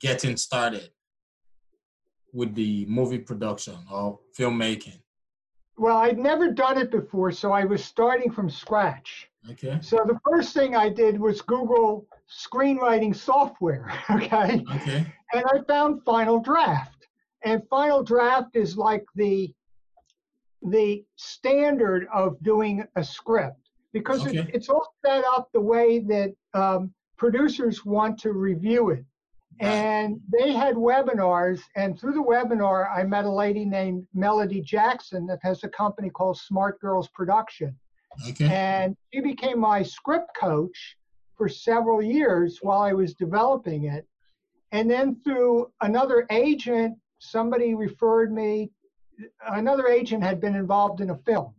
getting 0.00 0.36
started 0.36 0.90
with 2.32 2.54
the 2.54 2.86
movie 2.86 3.18
production 3.18 3.76
or 3.90 4.18
filmmaking? 4.38 5.00
Well, 5.78 5.96
I'd 5.96 6.18
never 6.18 6.50
done 6.50 6.78
it 6.78 6.90
before, 6.90 7.32
so 7.32 7.52
I 7.52 7.64
was 7.64 7.84
starting 7.84 8.30
from 8.30 8.50
scratch. 8.50 9.28
Okay. 9.50 9.78
So 9.80 9.96
the 10.06 10.18
first 10.28 10.54
thing 10.54 10.76
I 10.76 10.88
did 10.88 11.18
was 11.18 11.40
Google 11.40 12.06
screenwriting 12.30 13.14
software. 13.14 13.90
Okay. 14.10 14.62
Okay. 14.76 15.06
And 15.32 15.44
I 15.46 15.58
found 15.66 16.02
Final 16.04 16.38
Draft. 16.40 17.06
And 17.44 17.62
Final 17.68 18.02
Draft 18.02 18.54
is 18.54 18.76
like 18.76 19.04
the 19.14 19.52
the 20.68 21.04
standard 21.16 22.06
of 22.14 22.40
doing 22.44 22.84
a 22.94 23.02
script 23.02 23.61
because 23.92 24.26
it, 24.26 24.36
Okay. 24.36 24.50
it's 24.52 24.68
all 24.68 24.86
set 25.04 25.24
up 25.24 25.48
the 25.52 25.60
way 25.60 25.98
that 26.00 26.34
um, 26.54 26.92
producers 27.16 27.84
want 27.84 28.18
to 28.20 28.32
review 28.32 28.90
it. 28.90 29.04
And 29.60 30.18
they 30.32 30.52
had 30.52 30.74
webinars, 30.74 31.60
and 31.76 31.98
through 31.98 32.14
the 32.14 32.22
webinar, 32.22 32.90
I 32.90 33.04
met 33.04 33.26
a 33.26 33.30
lady 33.30 33.64
named 33.64 34.06
Melody 34.14 34.60
Jackson 34.60 35.26
that 35.26 35.38
has 35.42 35.62
a 35.62 35.68
company 35.68 36.10
called 36.10 36.38
Smart 36.38 36.80
Girls 36.80 37.08
Production. 37.08 37.78
Okay. 38.28 38.46
And 38.46 38.96
she 39.12 39.20
became 39.20 39.60
my 39.60 39.82
script 39.82 40.30
coach 40.36 40.96
for 41.36 41.48
several 41.48 42.02
years 42.02 42.58
while 42.62 42.80
I 42.80 42.92
was 42.92 43.14
developing 43.14 43.84
it. 43.84 44.06
And 44.72 44.90
then 44.90 45.20
through 45.22 45.70
another 45.82 46.26
agent, 46.30 46.96
somebody 47.18 47.74
referred 47.74 48.32
me, 48.32 48.70
another 49.48 49.86
agent 49.86 50.24
had 50.24 50.40
been 50.40 50.56
involved 50.56 51.00
in 51.00 51.10
a 51.10 51.18
film 51.18 51.54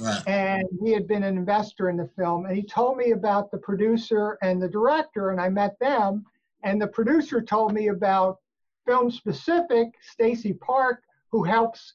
Right. 0.00 0.22
and 0.26 0.66
he 0.82 0.92
had 0.92 1.06
been 1.06 1.22
an 1.22 1.36
investor 1.36 1.88
in 1.88 1.96
the 1.96 2.08
film 2.16 2.46
and 2.46 2.56
he 2.56 2.62
told 2.62 2.96
me 2.96 3.12
about 3.12 3.50
the 3.50 3.58
producer 3.58 4.38
and 4.42 4.60
the 4.60 4.68
director 4.68 5.30
and 5.30 5.40
i 5.40 5.48
met 5.48 5.78
them 5.78 6.24
and 6.62 6.80
the 6.80 6.86
producer 6.86 7.40
told 7.42 7.72
me 7.72 7.88
about 7.88 8.38
film 8.86 9.10
specific 9.10 9.88
stacey 10.02 10.52
park 10.54 11.02
who 11.30 11.42
helps 11.44 11.94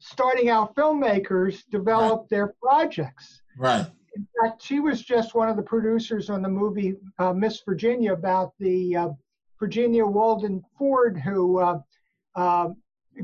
starting 0.00 0.48
out 0.48 0.74
filmmakers 0.76 1.62
develop 1.70 2.28
their 2.28 2.54
projects 2.62 3.40
Right. 3.58 3.86
in 4.14 4.26
fact 4.40 4.62
she 4.62 4.80
was 4.80 5.02
just 5.02 5.34
one 5.34 5.48
of 5.48 5.56
the 5.56 5.62
producers 5.62 6.30
on 6.30 6.42
the 6.42 6.48
movie 6.48 6.96
uh, 7.18 7.32
miss 7.32 7.60
virginia 7.66 8.12
about 8.12 8.52
the 8.58 8.96
uh, 8.96 9.08
virginia 9.58 10.06
walden 10.06 10.62
ford 10.78 11.18
who 11.18 11.58
uh, 11.58 11.78
uh, 12.36 12.68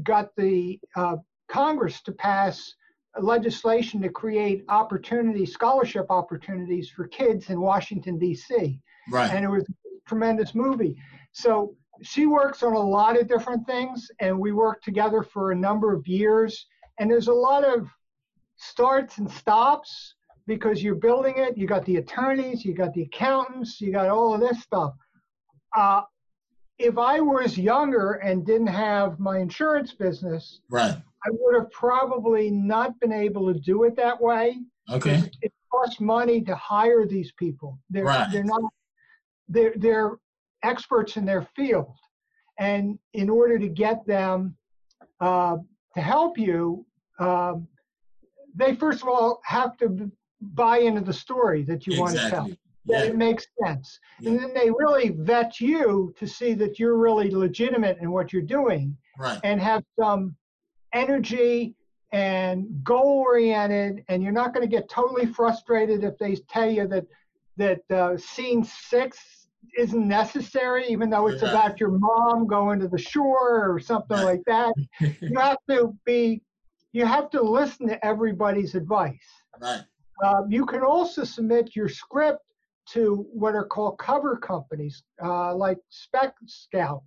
got 0.02 0.34
the 0.36 0.80
uh, 0.96 1.16
congress 1.48 2.02
to 2.02 2.12
pass 2.12 2.74
legislation 3.20 4.00
to 4.02 4.08
create 4.08 4.64
opportunity 4.68 5.46
scholarship 5.46 6.06
opportunities 6.10 6.90
for 6.90 7.06
kids 7.08 7.50
in 7.50 7.60
Washington 7.60 8.18
D.C. 8.18 8.80
Right. 9.10 9.30
and 9.30 9.44
it 9.44 9.48
was 9.48 9.62
a 9.62 10.08
tremendous 10.08 10.54
movie. 10.54 10.96
So 11.32 11.74
she 12.02 12.26
works 12.26 12.62
on 12.62 12.74
a 12.74 12.78
lot 12.78 13.18
of 13.18 13.28
different 13.28 13.66
things, 13.66 14.10
and 14.20 14.38
we 14.38 14.52
worked 14.52 14.84
together 14.84 15.22
for 15.22 15.52
a 15.52 15.56
number 15.56 15.92
of 15.94 16.06
years. 16.06 16.66
And 16.98 17.10
there's 17.10 17.28
a 17.28 17.32
lot 17.32 17.64
of 17.64 17.88
starts 18.56 19.18
and 19.18 19.30
stops 19.30 20.14
because 20.46 20.82
you're 20.82 20.94
building 20.94 21.34
it. 21.36 21.56
You 21.56 21.66
got 21.66 21.84
the 21.84 21.96
attorneys, 21.96 22.64
you 22.64 22.74
got 22.74 22.92
the 22.94 23.02
accountants, 23.02 23.80
you 23.80 23.92
got 23.92 24.08
all 24.08 24.34
of 24.34 24.40
this 24.40 24.62
stuff. 24.62 24.94
Uh, 25.76 26.02
if 26.78 26.98
I 26.98 27.20
was 27.20 27.56
younger 27.58 28.12
and 28.12 28.44
didn't 28.44 28.66
have 28.68 29.18
my 29.18 29.38
insurance 29.38 29.92
business, 29.94 30.60
Right. 30.70 30.96
I 31.26 31.30
would 31.32 31.54
have 31.56 31.70
probably 31.70 32.50
not 32.50 32.98
been 33.00 33.12
able 33.12 33.52
to 33.52 33.58
do 33.58 33.84
it 33.84 33.96
that 33.96 34.20
way. 34.20 34.58
Okay. 34.90 35.22
It 35.42 35.52
costs 35.72 36.00
money 36.00 36.40
to 36.42 36.54
hire 36.54 37.04
these 37.06 37.32
people. 37.32 37.78
They're 37.90 38.04
Right. 38.04 38.28
they're 38.30 38.44
not 38.44 38.62
they're 39.48 39.74
they're 39.76 40.18
experts 40.62 41.16
in 41.16 41.24
their 41.24 41.42
field, 41.56 41.94
and 42.58 42.98
in 43.12 43.28
order 43.28 43.58
to 43.58 43.68
get 43.68 44.06
them 44.06 44.56
uh, 45.20 45.56
to 45.94 46.00
help 46.00 46.38
you, 46.38 46.84
um, 47.18 47.66
they 48.54 48.74
first 48.74 49.02
of 49.02 49.08
all 49.08 49.40
have 49.44 49.76
to 49.78 50.10
buy 50.40 50.78
into 50.78 51.00
the 51.00 51.12
story 51.12 51.62
that 51.64 51.86
you 51.86 51.98
want 51.98 52.16
to 52.16 52.30
tell. 52.30 52.48
That 52.86 53.04
Yeah. 53.04 53.10
it 53.10 53.16
makes 53.16 53.44
sense, 53.64 53.98
Yeah. 54.20 54.30
and 54.30 54.38
then 54.40 54.54
they 54.54 54.70
really 54.70 55.08
vet 55.08 55.60
you 55.60 56.14
to 56.18 56.26
see 56.26 56.54
that 56.54 56.78
you're 56.78 56.96
really 56.96 57.30
legitimate 57.32 57.98
in 57.98 58.12
what 58.12 58.32
you're 58.32 58.42
doing 58.58 58.96
Right. 59.18 59.40
and 59.42 59.60
have 59.60 59.82
some 59.98 60.36
energy 60.96 61.74
and 62.12 62.66
goal 62.84 63.18
oriented 63.28 64.04
and 64.08 64.22
you're 64.22 64.32
not 64.42 64.54
going 64.54 64.66
to 64.68 64.76
get 64.76 64.88
totally 64.88 65.26
frustrated 65.26 66.04
if 66.04 66.16
they 66.18 66.34
tell 66.54 66.70
you 66.70 66.86
that 66.86 67.04
that 67.56 67.80
uh, 67.90 68.16
scene 68.16 68.62
six 68.64 69.48
isn't 69.76 70.06
necessary 70.06 70.84
even 70.88 71.10
though 71.10 71.26
it's 71.26 71.42
Yeah. 71.42 71.48
about 71.50 71.80
your 71.80 71.90
mom 71.90 72.46
going 72.46 72.78
to 72.80 72.88
the 72.88 72.98
shore 73.12 73.70
or 73.70 73.78
something 73.80 74.20
like 74.30 74.42
that 74.46 74.72
you 75.00 75.38
have 75.38 75.58
to 75.68 75.78
be 76.04 76.40
you 76.92 77.04
have 77.04 77.28
to 77.30 77.42
listen 77.42 77.88
to 77.88 78.06
everybody's 78.12 78.74
advice 78.74 79.28
Right. 79.60 79.82
um, 80.24 80.42
you 80.50 80.64
can 80.64 80.82
also 80.82 81.24
submit 81.24 81.74
your 81.74 81.88
script 81.88 82.42
to 82.90 83.26
what 83.32 83.54
are 83.54 83.64
called 83.66 83.98
cover 83.98 84.36
companies, 84.36 85.02
uh, 85.22 85.54
like 85.54 85.78
Spec 85.88 86.34
Scout, 86.46 87.02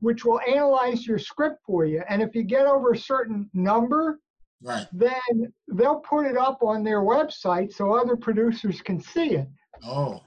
which 0.00 0.24
will 0.24 0.40
analyze 0.40 1.06
your 1.06 1.18
script 1.18 1.60
for 1.66 1.84
you. 1.84 2.02
And 2.08 2.22
if 2.22 2.34
you 2.34 2.42
get 2.42 2.66
over 2.66 2.92
a 2.92 2.98
certain 2.98 3.48
number, 3.54 4.20
Right. 4.62 4.86
then 4.92 5.52
they'll 5.68 6.00
put 6.00 6.26
it 6.26 6.36
up 6.36 6.62
on 6.62 6.82
their 6.82 7.00
website 7.02 7.72
so 7.72 7.92
other 7.94 8.16
producers 8.16 8.80
can 8.80 8.98
see 9.00 9.32
it. 9.34 9.48
Oh. 9.84 10.22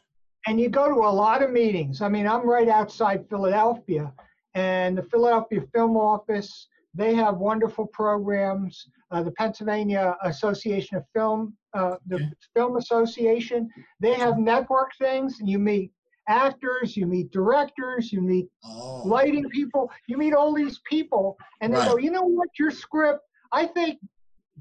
And 0.48 0.60
you 0.60 0.70
go 0.70 0.88
to 0.88 0.96
a 1.08 1.12
lot 1.12 1.42
of 1.42 1.50
meetings. 1.52 2.02
I 2.02 2.10
mean, 2.10 2.28
I'm 2.28 2.48
right 2.48 2.70
outside 2.70 3.28
Philadelphia, 3.28 4.14
and 4.54 4.98
the 4.98 5.04
Philadelphia 5.04 5.62
Film 5.74 5.98
Office, 5.98 6.68
they 6.94 7.14
have 7.16 7.38
wonderful 7.38 7.88
programs. 7.88 8.88
Uh, 9.12 9.24
the 9.24 9.32
Pennsylvania 9.32 10.16
Association 10.24 10.98
of 10.98 11.04
Film, 11.16 11.58
uh, 11.74 11.96
the 12.06 12.16
Okay. 12.18 12.30
Film 12.56 12.78
Association, 12.78 13.68
they 14.00 14.14
have 14.14 14.38
network 14.38 14.92
things, 15.00 15.40
and 15.40 15.50
you 15.50 15.58
meet 15.58 15.92
actors, 16.30 16.96
you 16.96 17.06
meet 17.08 17.32
directors, 17.32 18.14
you 18.14 18.22
meet 18.22 18.48
Oh. 18.64 19.02
lighting 19.06 19.50
people, 19.50 19.92
you 20.08 20.18
meet 20.18 20.34
all 20.34 20.54
these 20.54 20.80
people, 20.90 21.38
and 21.62 21.74
they 21.74 21.80
go, 21.86 21.98
you 21.98 22.12
know 22.12 22.24
what, 22.24 22.50
your 22.58 22.72
script, 22.72 23.20
I 23.52 23.66
think 23.66 24.00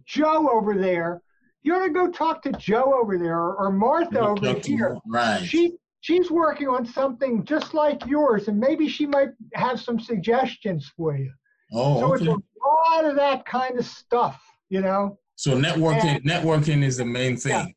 Joe 0.07 0.49
over 0.51 0.75
there, 0.75 1.23
you 1.63 1.75
ought 1.75 1.85
to 1.87 1.93
go 1.93 2.11
talk 2.11 2.43
to 2.43 2.53
Joe 2.53 2.95
over 3.01 3.19
there 3.19 3.37
or, 3.39 3.57
or 3.57 3.71
Martha 3.73 4.21
over 4.21 4.55
here. 4.55 4.97
Right. 5.07 5.45
She 5.45 5.75
she's 6.01 6.31
working 6.31 6.69
on 6.69 6.87
something 6.87 7.45
just 7.45 7.75
like 7.75 8.07
yours, 8.07 8.49
and 8.49 8.59
maybe 8.59 8.89
she 8.89 9.05
might 9.07 9.31
have 9.55 9.81
some 9.81 9.99
suggestions 10.01 10.91
for 10.97 11.17
you. 11.17 11.31
oh. 11.75 12.01
so 12.01 12.15
Okay. 12.15 12.25
it's 12.25 12.33
a 12.33 12.93
lot 12.95 13.05
of 13.05 13.17
that 13.17 13.45
kind 13.45 13.79
of 13.79 13.85
stuff, 13.85 14.41
you 14.71 14.81
know. 14.81 15.19
So 15.37 15.57
networking. 15.57 16.23
Networking 16.25 16.83
is 16.83 16.97
the 16.97 17.05
main 17.05 17.37
thing. 17.37 17.75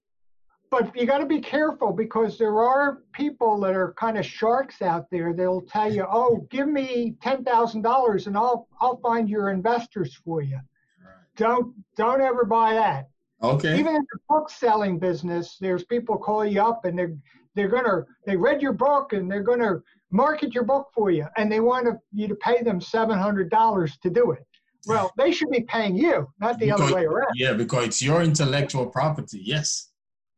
But 0.72 0.96
you 0.96 1.06
got 1.06 1.18
to 1.18 1.26
be 1.26 1.42
careful 1.42 1.92
because 1.92 2.38
there 2.38 2.64
are 2.64 3.04
people 3.12 3.60
that 3.60 3.76
are 3.76 3.94
kind 4.00 4.18
of 4.18 4.26
sharks 4.26 4.82
out 4.82 5.10
there. 5.12 5.34
They'll 5.34 5.62
tell 5.62 5.94
you, 5.94 6.06
"Oh, 6.10 6.48
give 6.50 6.70
me 6.70 7.18
ten 7.22 7.44
thousand 7.44 7.82
dollars, 7.82 8.28
and 8.28 8.38
I'll 8.38 8.70
I'll 8.80 8.96
find 9.02 9.30
your 9.30 9.50
investors 9.50 10.16
for 10.24 10.42
you." 10.42 10.56
Right. 11.04 11.14
Don't 11.36 11.76
don't 11.98 12.22
ever 12.22 12.46
buy 12.46 12.74
that. 12.74 13.10
Okay. 13.44 13.78
Even 13.78 13.96
in 13.96 14.06
the 14.14 14.20
book 14.30 14.50
selling 14.50 14.98
business, 14.98 15.58
there's 15.60 15.84
people 15.84 16.18
call 16.18 16.46
you 16.46 16.62
up 16.62 16.86
and 16.86 16.98
they're 16.98 17.18
they're 17.54 17.68
gonna 17.68 18.06
they 18.26 18.38
read 18.38 18.62
your 18.62 18.74
book 18.74 19.12
and 19.12 19.30
they're 19.30 19.44
gonna 19.44 19.82
market 20.10 20.54
your 20.54 20.64
book 20.64 20.88
for 20.94 21.12
you 21.12 21.26
and 21.36 21.52
they 21.52 21.60
want 21.60 21.86
to, 21.86 21.98
you 22.14 22.30
to 22.30 22.36
pay 22.36 22.64
them 22.64 22.80
seven 22.80 23.18
hundred 23.18 23.50
dollars 23.50 23.98
to 24.04 24.10
do 24.10 24.32
it. 24.32 24.46
Well, 24.88 25.12
they 25.18 25.32
should 25.32 25.50
be 25.52 25.62
paying 25.62 25.96
you, 25.96 26.28
not 26.40 26.60
the 26.60 26.72
other 26.72 26.94
way 26.96 27.04
around. 27.06 27.34
Yeah, 27.36 27.54
because 27.54 27.88
it's 27.88 28.02
your 28.02 28.22
intellectual 28.22 28.88
property. 28.88 29.42
Yes. 29.44 29.91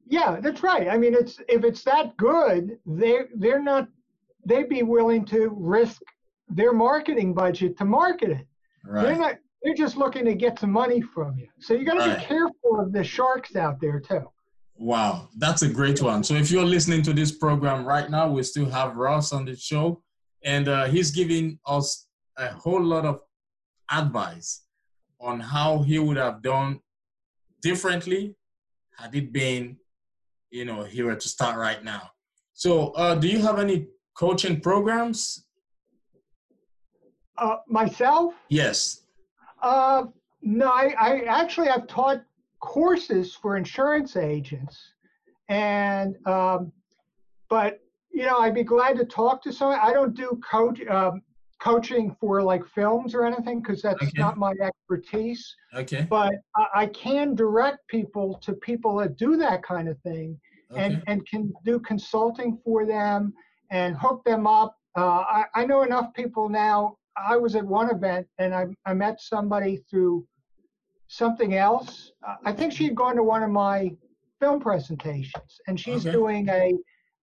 Yeah, 0.06 0.40
that's 0.42 0.64
right. 0.64 0.90
I 0.90 0.98
mean, 0.98 1.14
it's 1.14 1.40
if 1.48 1.64
it's 1.64 1.84
that 1.84 2.16
good, 2.18 2.78
they 2.86 3.20
they're 3.36 3.62
not 3.64 3.88
they'd 4.46 4.70
be 4.70 4.84
willing 4.84 5.24
to 5.26 5.50
risk 5.58 6.02
their 6.50 6.74
marketing 6.74 7.34
budget 7.34 7.78
to 7.78 7.86
market 7.86 8.32
it. 8.32 8.48
Right. 8.86 9.04
They're 9.04 9.18
not. 9.18 9.36
They're 9.62 9.74
just 9.74 9.96
looking 9.96 10.26
to 10.26 10.36
get 10.36 10.60
some 10.60 10.72
money 10.72 11.00
from 11.02 11.38
you. 11.38 11.48
So 11.60 11.74
you 11.74 11.86
got 11.86 11.94
to 11.94 12.00
Right. 12.02 12.20
be 12.20 12.26
careful 12.26 12.82
of 12.82 12.92
the 12.92 13.02
sharks 13.04 13.56
out 13.56 13.80
there 13.80 14.02
too. 14.02 14.30
Wow, 14.76 15.30
that's 15.38 15.62
a 15.62 15.70
great 15.70 16.02
one. 16.02 16.22
So 16.24 16.34
if 16.34 16.52
you're 16.52 16.66
listening 16.66 17.02
to 17.04 17.14
this 17.14 17.32
program 17.32 17.86
right 17.86 18.10
now, 18.10 18.30
we 18.30 18.44
still 18.44 18.70
have 18.70 18.98
Ross 18.98 19.32
on 19.32 19.46
the 19.46 19.56
show, 19.56 20.02
and 20.44 20.68
uh, 20.68 20.86
he's 20.88 21.12
giving 21.12 21.60
us 21.66 22.08
a 22.38 22.48
whole 22.50 22.84
lot 22.84 23.06
of 23.06 23.22
advice 23.90 24.64
on 25.22 25.40
how 25.40 25.84
he 25.84 25.98
would 26.00 26.18
have 26.18 26.42
done 26.42 26.80
differently 27.62 28.36
had 28.98 29.16
it 29.16 29.32
been, 29.32 29.78
you 30.54 30.66
know, 30.66 30.84
he 30.84 31.02
were 31.02 31.16
to 31.16 31.28
start 31.28 31.58
right 31.58 31.84
now. 31.84 32.12
So, 32.54 32.92
uh, 32.92 33.16
do 33.16 33.28
you 33.28 33.40
have 33.40 33.58
any 33.58 33.88
coaching 34.16 34.62
programs? 34.62 35.46
Uh, 37.38 37.58
myself, 37.68 38.36
Yes. 38.50 39.02
Uh, 39.64 40.06
no, 40.42 40.68
I, 40.68 40.94
I 41.00 41.20
actually 41.22 41.70
I've 41.70 41.88
taught 41.88 42.22
courses 42.60 43.34
for 43.34 43.58
insurance 43.58 44.16
agents, 44.16 44.78
and 45.50 46.16
um, 46.28 46.72
but 47.50 47.80
you 48.12 48.26
know 48.26 48.38
I'd 48.40 48.54
be 48.54 48.64
glad 48.64 48.98
to 48.98 49.06
talk 49.06 49.42
to 49.44 49.54
someone. 49.54 49.80
I 49.82 49.94
don't 49.94 50.14
do 50.14 50.40
coach 50.48 50.86
um, 50.88 51.24
coaching 51.64 52.16
for 52.20 52.44
like 52.44 52.66
films 52.66 53.16
or 53.16 53.26
anything 53.26 53.62
because 53.62 53.82
that's 53.82 54.04
Okay. 54.04 54.12
not 54.18 54.38
my 54.38 54.54
expertise. 54.62 55.56
Okay. 55.74 56.06
But 56.10 56.34
I, 56.56 56.68
I 56.76 56.86
can 56.88 57.36
direct 57.36 57.88
people 57.88 58.38
to 58.44 58.54
people 58.54 58.98
that 58.98 59.16
do 59.18 59.38
that 59.38 59.64
kind 59.64 59.88
of 59.88 59.98
thing, 60.02 60.40
okay. 60.72 60.82
and 60.84 61.04
and 61.08 61.26
can 61.28 61.54
do 61.64 61.80
consulting 61.80 62.60
for 62.66 62.86
them 62.86 63.34
and 63.72 63.96
hook 63.96 64.24
them 64.26 64.46
up. 64.46 64.76
Uh, 64.96 65.24
I, 65.38 65.46
I 65.56 65.66
know 65.66 65.82
enough 65.84 66.14
people 66.14 66.50
now. 66.50 66.98
I 67.16 67.38
was 67.38 67.56
at 67.56 67.66
one 67.66 67.90
event 67.90 68.28
and 68.40 68.54
I, 68.54 68.66
I 68.86 68.94
met 68.94 69.22
somebody 69.22 69.78
through 69.90 70.26
something 71.08 71.56
else. 71.56 72.12
Uh, 72.28 72.36
I 72.44 72.52
think 72.52 72.74
she 72.74 72.86
had 72.86 72.96
gone 72.96 73.16
to 73.16 73.24
one 73.24 73.44
of 73.44 73.52
my 73.52 73.92
film 74.40 74.60
presentations, 74.60 75.62
and 75.68 75.80
she's 75.80 76.06
okay. 76.06 76.12
doing 76.12 76.50
a 76.50 76.74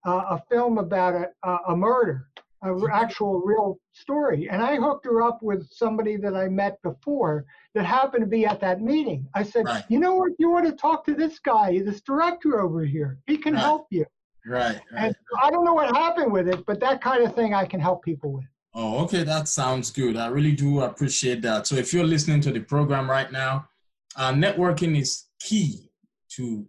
uh, 0.03 0.35
a 0.35 0.41
film 0.49 0.77
about 0.79 1.13
a, 1.43 1.57
a 1.67 1.75
murder, 1.75 2.27
a 2.63 2.75
actual 2.93 3.41
real 3.41 3.79
story. 3.93 4.47
And 4.49 4.61
I 4.61 4.75
hooked 4.75 5.05
her 5.05 5.21
up 5.21 5.39
with 5.41 5.67
somebody 5.71 6.15
that 6.17 6.35
I 6.35 6.47
met 6.47 6.81
before 6.83 7.45
that 7.73 7.85
happened 7.85 8.23
to 8.23 8.27
be 8.27 8.45
at 8.45 8.61
that 8.61 8.81
meeting. 8.81 9.27
I 9.33 9.43
said, 9.43 9.65
right. 9.65 9.83
you 9.89 9.99
know 9.99 10.15
what, 10.15 10.33
you 10.37 10.51
want 10.51 10.67
to 10.67 10.73
talk 10.73 11.05
to 11.05 11.15
this 11.15 11.39
guy, 11.39 11.81
this 11.83 12.01
director 12.01 12.61
over 12.61 12.83
here. 12.83 13.17
He 13.25 13.37
can 13.37 13.53
right. 13.53 13.63
help 13.63 13.87
you. 13.89 14.05
Right, 14.45 14.79
right. 14.91 15.05
And 15.05 15.15
I 15.41 15.49
don't 15.49 15.65
know 15.65 15.73
what 15.73 15.95
happened 15.95 16.31
with 16.31 16.47
it, 16.47 16.65
but 16.65 16.79
that 16.79 17.01
kind 17.01 17.23
of 17.23 17.35
thing 17.35 17.53
I 17.53 17.65
can 17.65 17.79
help 17.79 18.03
people 18.03 18.33
with. 18.33 18.45
Oh, 18.73 19.03
okay. 19.03 19.23
That 19.23 19.47
sounds 19.47 19.91
good. 19.91 20.15
I 20.15 20.27
really 20.27 20.53
do 20.53 20.81
appreciate 20.81 21.41
that. 21.41 21.67
So 21.67 21.75
if 21.75 21.93
you're 21.93 22.05
listening 22.05 22.41
to 22.41 22.51
the 22.51 22.61
program 22.61 23.09
right 23.09 23.31
now, 23.31 23.67
uh, 24.15 24.31
networking 24.31 24.99
is 24.99 25.25
key 25.39 25.89
to 26.35 26.65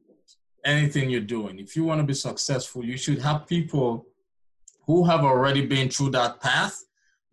anything 0.64 1.10
you're 1.10 1.20
doing. 1.20 1.58
If 1.58 1.76
you 1.76 1.84
want 1.84 2.00
to 2.00 2.06
be 2.06 2.14
successful, 2.14 2.84
you 2.84 2.96
should 2.96 3.20
have 3.20 3.46
people 3.46 4.06
who 4.92 5.04
have 5.04 5.24
already 5.24 5.64
been 5.64 5.88
through 5.88 6.10
that 6.10 6.38
path 6.40 6.78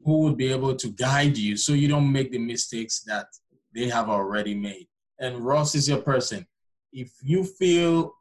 who 0.05 0.19
would 0.19 0.37
be 0.37 0.49
able 0.49 0.73
to 0.73 0.87
guide 0.91 1.37
you 1.37 1.57
so 1.57 1.73
you 1.73 1.89
don't 1.89 2.09
make 2.09 2.31
the 2.31 2.37
mistakes 2.37 3.01
that 3.01 3.27
they 3.75 3.89
have 3.89 4.07
already 4.07 4.55
made. 4.55 4.87
And 5.19 5.39
Ross 5.39 5.75
is 5.75 5.89
your 5.89 6.01
person. 6.01 6.47
If 6.93 7.11
you 7.21 7.43
feel 7.43 8.13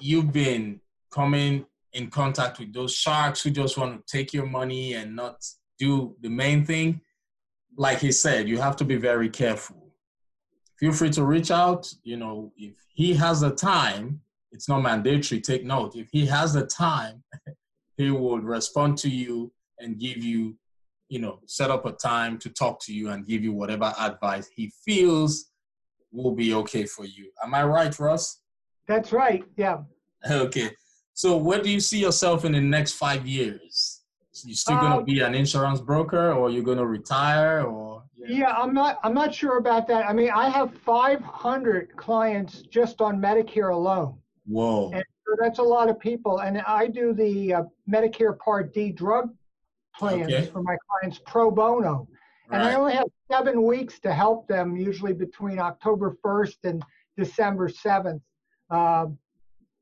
you've 0.00 0.32
been 0.32 0.80
coming 1.12 1.64
in 1.92 2.10
contact 2.10 2.58
with 2.58 2.72
those 2.72 2.92
sharks 2.92 3.40
who 3.42 3.50
just 3.50 3.78
want 3.78 4.04
to 4.04 4.16
take 4.16 4.32
your 4.32 4.46
money 4.46 4.94
and 4.94 5.14
not 5.14 5.36
do 5.78 6.16
the 6.20 6.28
main 6.28 6.64
thing, 6.64 7.00
like 7.76 8.00
he 8.00 8.10
said, 8.10 8.48
you 8.48 8.58
have 8.58 8.74
to 8.76 8.84
be 8.84 8.96
very 8.96 9.28
careful 9.28 9.80
feel 10.80 10.92
free 10.92 11.10
to 11.10 11.24
reach 11.24 11.50
out. 11.50 11.92
You 12.02 12.16
know, 12.16 12.52
if 12.56 12.72
he 12.94 13.14
has 13.14 13.42
the 13.42 13.50
time, 13.50 14.22
it's 14.50 14.68
not 14.68 14.80
mandatory. 14.80 15.40
Take 15.40 15.64
note. 15.64 15.94
If 15.94 16.08
he 16.10 16.24
has 16.26 16.54
the 16.54 16.66
time, 16.66 17.22
he 18.00 18.10
will 18.10 18.40
respond 18.40 18.98
to 18.98 19.10
you 19.10 19.52
and 19.78 19.98
give 19.98 20.18
you, 20.18 20.56
you 21.08 21.18
know, 21.18 21.40
set 21.46 21.70
up 21.70 21.86
a 21.86 21.92
time 21.92 22.38
to 22.38 22.50
talk 22.50 22.80
to 22.86 22.92
you 22.92 23.10
and 23.10 23.26
give 23.26 23.42
you 23.42 23.52
whatever 23.52 23.92
advice 23.98 24.48
he 24.54 24.72
feels 24.84 25.50
will 26.12 26.34
be 26.34 26.54
okay 26.54 26.84
for 26.84 27.04
you. 27.04 27.30
Am 27.42 27.54
I 27.54 27.64
right, 27.64 27.96
Russ? 27.98 28.40
That's 28.88 29.12
right. 29.12 29.44
Yeah. 29.56 29.78
Okay. 30.30 30.70
So, 31.14 31.38
where 31.38 31.62
do 31.62 31.70
you 31.70 31.80
see 31.80 31.98
yourself 31.98 32.44
in 32.44 32.52
the 32.52 32.60
next 32.60 32.92
five 32.92 33.26
years? 33.26 34.02
You 34.44 34.54
still 34.54 34.76
going 34.76 34.92
to 34.92 34.98
uh, 34.98 35.02
be 35.02 35.20
an 35.20 35.34
insurance 35.34 35.80
broker, 35.80 36.32
or 36.32 36.50
you're 36.50 36.62
going 36.62 36.76
to 36.76 36.86
retire, 36.86 37.62
or 37.62 38.04
yeah, 38.16 38.52
I'm 38.52 38.74
not. 38.74 38.98
I'm 39.02 39.14
not 39.14 39.34
sure 39.34 39.56
about 39.56 39.86
that. 39.88 40.06
I 40.06 40.12
mean, 40.12 40.30
I 40.30 40.50
have 40.50 40.74
500 40.74 41.96
clients 41.96 42.62
just 42.62 43.00
on 43.00 43.18
Medicare 43.18 43.72
alone. 43.72 44.18
Whoa. 44.46 44.90
And 44.92 45.04
so 45.30 45.36
that's 45.40 45.58
a 45.58 45.62
lot 45.62 45.88
of 45.88 45.98
people. 45.98 46.40
And 46.40 46.60
I 46.62 46.86
do 46.88 47.12
the 47.12 47.54
uh, 47.54 47.62
Medicare 47.88 48.36
Part 48.38 48.74
D 48.74 48.90
drug 48.90 49.30
plans 49.96 50.32
okay. 50.32 50.46
for 50.46 50.62
my 50.62 50.76
clients 50.88 51.20
pro 51.24 51.50
bono. 51.50 52.08
And. 52.50 52.62
I 52.62 52.74
only 52.74 52.94
have 52.94 53.06
seven 53.30 53.62
weeks 53.62 54.00
to 54.00 54.12
help 54.12 54.48
them, 54.48 54.76
usually 54.76 55.12
between 55.12 55.60
October 55.60 56.16
1st 56.24 56.56
and 56.64 56.82
December 57.16 57.68
7th. 57.68 58.20
Uh, 58.70 59.06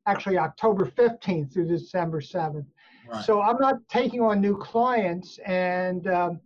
actually, 0.06 0.36
October 0.36 0.84
15th 0.84 1.52
through 1.52 1.66
December 1.66 2.20
7th. 2.20 2.66
Right. 3.10 3.24
So 3.24 3.40
I'm 3.40 3.56
not 3.58 3.76
taking 3.88 4.20
on 4.20 4.42
new 4.42 4.58
clients. 4.58 5.38
And 5.46 6.06
um, 6.08 6.40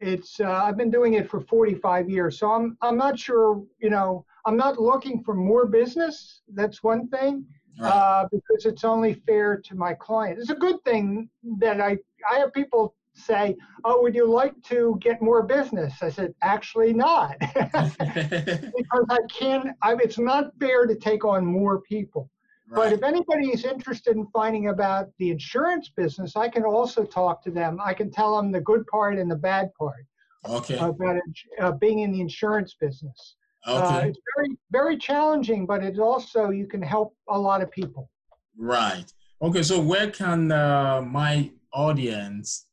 it's 0.00 0.40
uh, 0.40 0.50
I've 0.50 0.76
been 0.76 0.90
doing 0.90 1.14
it 1.14 1.30
for 1.30 1.40
45 1.40 2.10
years, 2.10 2.38
so 2.38 2.50
I'm 2.50 2.76
I'm 2.82 2.96
not 2.96 3.18
sure. 3.18 3.62
You 3.78 3.90
know, 3.90 4.24
I'm 4.44 4.56
not 4.56 4.80
looking 4.80 5.22
for 5.22 5.34
more 5.34 5.66
business. 5.66 6.42
That's 6.52 6.82
one 6.82 7.08
thing, 7.08 7.46
right. 7.78 7.88
uh, 7.88 8.28
because 8.30 8.66
it's 8.66 8.84
only 8.84 9.14
fair 9.14 9.56
to 9.56 9.74
my 9.74 9.94
client. 9.94 10.38
It's 10.38 10.50
a 10.50 10.54
good 10.54 10.82
thing 10.84 11.28
that 11.58 11.80
I 11.80 11.98
I 12.30 12.38
have 12.38 12.52
people 12.52 12.94
say, 13.14 13.56
"Oh, 13.84 14.02
would 14.02 14.14
you 14.14 14.26
like 14.30 14.60
to 14.64 14.98
get 15.00 15.22
more 15.22 15.42
business?" 15.42 16.02
I 16.02 16.10
said, 16.10 16.34
"Actually, 16.42 16.92
not, 16.92 17.36
because 17.38 19.06
I 19.10 19.18
can. 19.30 19.74
I, 19.82 19.94
it's 19.94 20.18
not 20.18 20.52
fair 20.58 20.86
to 20.86 20.94
take 20.94 21.24
on 21.24 21.44
more 21.44 21.80
people." 21.80 22.30
But 22.74 22.92
if 22.92 23.02
anybody 23.02 23.50
is 23.50 23.64
interested 23.64 24.16
in 24.16 24.26
finding 24.28 24.68
about 24.68 25.08
the 25.18 25.30
insurance 25.30 25.90
business, 25.90 26.34
I 26.34 26.48
can 26.48 26.64
also 26.64 27.04
talk 27.04 27.42
to 27.44 27.50
them. 27.50 27.78
I 27.82 27.94
can 27.94 28.10
tell 28.10 28.36
them 28.36 28.50
the 28.50 28.60
good 28.60 28.86
part 28.86 29.18
and 29.18 29.30
the 29.30 29.36
bad 29.36 29.72
part 29.74 30.06
okay. 30.48 30.78
about 30.78 31.20
uh, 31.60 31.72
being 31.72 32.00
in 32.00 32.12
the 32.12 32.20
insurance 32.20 32.74
business. 32.74 33.36
Okay. 33.66 33.82
Uh, 33.82 34.00
it's 34.00 34.18
very, 34.36 34.56
very 34.70 34.96
challenging, 34.96 35.66
but 35.66 35.82
it's 35.82 35.98
also, 35.98 36.50
you 36.50 36.66
can 36.66 36.82
help 36.82 37.16
a 37.28 37.38
lot 37.38 37.62
of 37.62 37.70
people. 37.70 38.10
Right. 38.58 39.10
Okay, 39.40 39.62
so 39.62 39.80
where 39.80 40.10
can 40.10 40.52
uh, 40.52 41.00
my 41.02 41.50
audience 41.72 42.66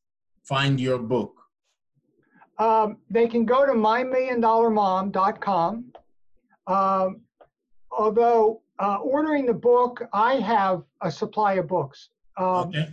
find 0.43 0.77
your 0.79 0.99
book? 0.99 1.33
Um, 2.59 2.97
they 3.09 3.27
can 3.27 3.45
go 3.45 3.65
to 3.65 3.71
mymilliondollarmom.com. 3.71 5.85
Um, 6.67 7.21
although 7.91 8.61
uh, 8.79 8.97
ordering 8.97 9.45
the 9.45 9.53
book, 9.53 10.03
I 10.13 10.35
have 10.35 10.83
a 11.01 11.11
supply 11.11 11.53
of 11.53 11.67
books. 11.67 12.09
Um, 12.37 12.69
okay. 12.69 12.89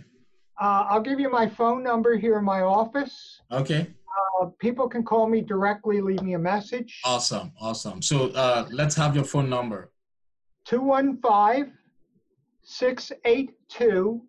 Uh, 0.59 0.87
I'll 0.89 1.01
give 1.01 1.19
you 1.19 1.29
my 1.29 1.47
phone 1.47 1.83
number 1.83 2.17
here 2.17 2.39
in 2.39 2.45
my 2.45 2.61
office. 2.61 3.41
Okay. 3.51 3.87
Uh, 4.41 4.45
people 4.59 4.87
can 4.87 5.03
call 5.03 5.27
me 5.27 5.41
directly, 5.41 5.99
leave 6.01 6.21
me 6.21 6.33
a 6.33 6.39
message. 6.39 7.01
Awesome, 7.05 7.51
awesome. 7.59 8.01
So 8.01 8.29
uh, 8.29 8.67
let's 8.71 8.95
have 8.95 9.15
your 9.15 9.25
phone 9.25 9.49
number. 9.49 9.91
215 10.65 11.73
682 12.63 14.21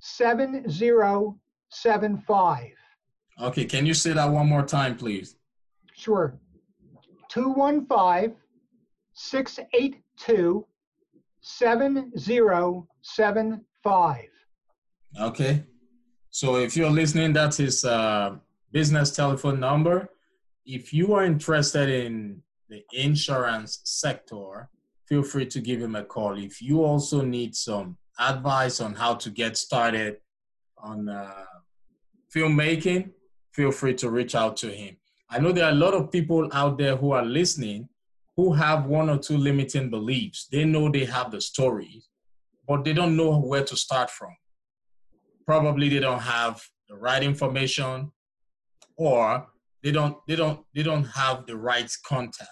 7075. 0.00 2.64
Okay, 3.40 3.64
can 3.64 3.86
you 3.86 3.94
say 3.94 4.12
that 4.12 4.30
one 4.30 4.48
more 4.48 4.64
time, 4.64 4.96
please? 4.96 5.36
Sure. 5.94 6.38
215 7.30 8.34
682 9.14 10.66
7075. 11.40 14.24
Okay. 15.20 15.64
So 16.30 16.56
if 16.56 16.76
you're 16.76 16.90
listening, 16.90 17.32
that's 17.32 17.56
his 17.56 17.84
uh, 17.84 18.36
business 18.72 19.10
telephone 19.10 19.60
number. 19.60 20.10
If 20.66 20.92
you 20.92 21.14
are 21.14 21.24
interested 21.24 21.88
in 21.88 22.42
the 22.68 22.84
insurance 22.92 23.80
sector, 23.84 24.68
feel 25.06 25.22
free 25.22 25.46
to 25.46 25.60
give 25.60 25.80
him 25.80 25.96
a 25.96 26.04
call. 26.04 26.38
If 26.38 26.60
you 26.60 26.84
also 26.84 27.22
need 27.22 27.56
some 27.56 27.96
advice 28.18 28.80
on 28.80 28.94
how 28.94 29.14
to 29.14 29.30
get 29.30 29.56
started 29.56 30.18
on 30.76 31.08
uh, 31.08 31.44
filmmaking, 32.34 33.10
feel 33.52 33.72
free 33.72 33.94
to 33.94 34.10
reach 34.10 34.34
out 34.34 34.56
to 34.58 34.68
him. 34.70 34.96
I 35.30 35.38
know 35.38 35.52
there 35.52 35.64
are 35.64 35.72
a 35.72 35.74
lot 35.86 35.94
of 35.94 36.10
people 36.10 36.48
out 36.52 36.78
there 36.78 36.96
who 36.96 37.12
are 37.12 37.24
listening 37.24 37.88
who 38.36 38.52
have 38.52 38.86
one 38.86 39.10
or 39.10 39.18
two 39.18 39.36
limiting 39.36 39.90
beliefs. 39.90 40.46
They 40.52 40.64
know 40.64 40.88
they 40.88 41.04
have 41.06 41.32
the 41.32 41.40
story, 41.40 42.04
but 42.68 42.84
they 42.84 42.92
don't 42.92 43.16
know 43.16 43.40
where 43.40 43.64
to 43.64 43.76
start 43.76 44.10
from. 44.10 44.30
Probably 45.44 45.88
they 45.88 45.98
don't 45.98 46.20
have 46.20 46.62
the 46.88 46.94
right 46.94 47.22
information 47.22 48.12
or 48.98 49.46
they 49.82 49.92
don't 49.92 50.18
they 50.26 50.36
don't 50.36 50.60
they 50.74 50.82
don't 50.82 51.04
have 51.04 51.46
the 51.46 51.56
right 51.56 51.90
contact. 52.06 52.50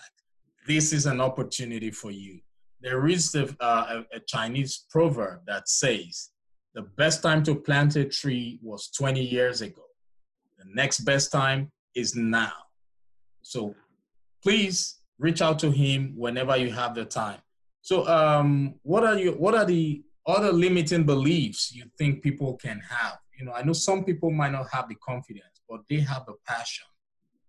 This 0.67 0.93
is 0.93 1.07
an 1.07 1.21
opportunity 1.21 1.91
for 1.91 2.11
you. 2.11 2.41
There 2.81 3.07
is 3.07 3.35
a, 3.35 3.49
uh, 3.61 4.03
a, 4.13 4.17
a 4.17 4.21
Chinese 4.27 4.87
proverb 4.91 5.41
that 5.47 5.69
says, 5.69 6.31
the 6.75 6.83
best 6.83 7.23
time 7.23 7.43
to 7.45 7.55
plant 7.55 7.97
a 7.97 8.05
tree 8.05 8.59
was 8.63 8.91
20 8.91 9.23
years 9.23 9.61
ago. 9.61 9.83
The 10.59 10.67
next 10.75 11.01
best 11.01 11.33
time 11.33 11.71
is 11.95 12.15
now. 12.15 12.53
So 13.43 13.75
please 14.43 14.99
reach 15.19 15.41
out 15.41 15.59
to 15.61 15.71
him 15.71 16.13
whenever 16.17 16.57
you 16.57 16.71
have 16.71 16.95
the 16.95 17.05
time. 17.05 17.41
So, 17.81 18.07
um, 18.09 18.75
what 18.83 19.05
are 19.05 19.17
you? 19.17 19.33
What 19.33 19.55
are 19.55 19.65
the 19.65 20.03
other 20.27 20.53
limiting 20.53 21.05
beliefs 21.05 21.73
you 21.73 21.85
think 21.97 22.23
people 22.23 22.57
can 22.57 22.81
have? 22.91 23.19
You 23.39 23.47
know, 23.47 23.53
I 23.53 23.63
know 23.63 23.73
some 23.73 24.05
people 24.05 24.31
might 24.31 24.53
not 24.53 24.67
have 24.73 24.89
the 24.89 24.97
confidence, 24.97 25.56
but 25.69 25.81
they 25.89 26.01
have 26.01 26.25
a 26.29 26.35
passion, 26.47 26.87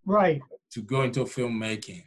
right, 0.06 0.42
to 0.72 0.82
go 0.82 1.04
into 1.04 1.22
filmmaking. 1.22 2.04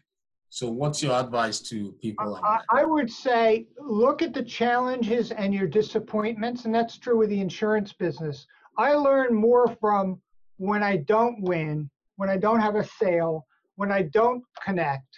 So, 0.48 0.68
what's 0.68 1.02
your 1.02 1.14
advice 1.18 1.60
to 1.70 1.92
people? 2.02 2.32
Like 2.32 2.42
I, 2.44 2.80
I 2.80 2.84
would 2.84 3.10
say 3.10 3.68
look 3.78 4.22
at 4.22 4.34
the 4.34 4.42
challenges 4.42 5.30
and 5.30 5.54
your 5.54 5.68
disappointments, 5.68 6.64
and 6.64 6.74
that's 6.74 6.98
true 6.98 7.18
with 7.18 7.30
the 7.30 7.40
insurance 7.40 7.92
business. 7.92 8.46
I 8.78 8.94
learn 8.94 9.34
more 9.34 9.68
from 9.80 10.20
when 10.56 10.82
I 10.82 10.98
don't 10.98 11.42
win, 11.42 11.90
when 12.16 12.28
I 12.28 12.36
don't 12.36 12.60
have 12.60 12.76
a 12.76 12.84
sale, 12.84 13.46
when 13.76 13.92
I 13.92 14.02
don't 14.02 14.42
connect, 14.64 15.08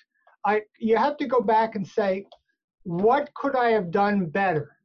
I 0.45 0.63
you 0.79 0.97
have 0.97 1.17
to 1.19 1.27
go 1.27 1.41
back 1.41 1.77
and 1.77 1.87
say, 1.87 2.27
what 2.83 3.33
could 3.35 3.57
I 3.57 3.71
have 3.71 3.91
done 3.91 4.27
better? 4.27 4.77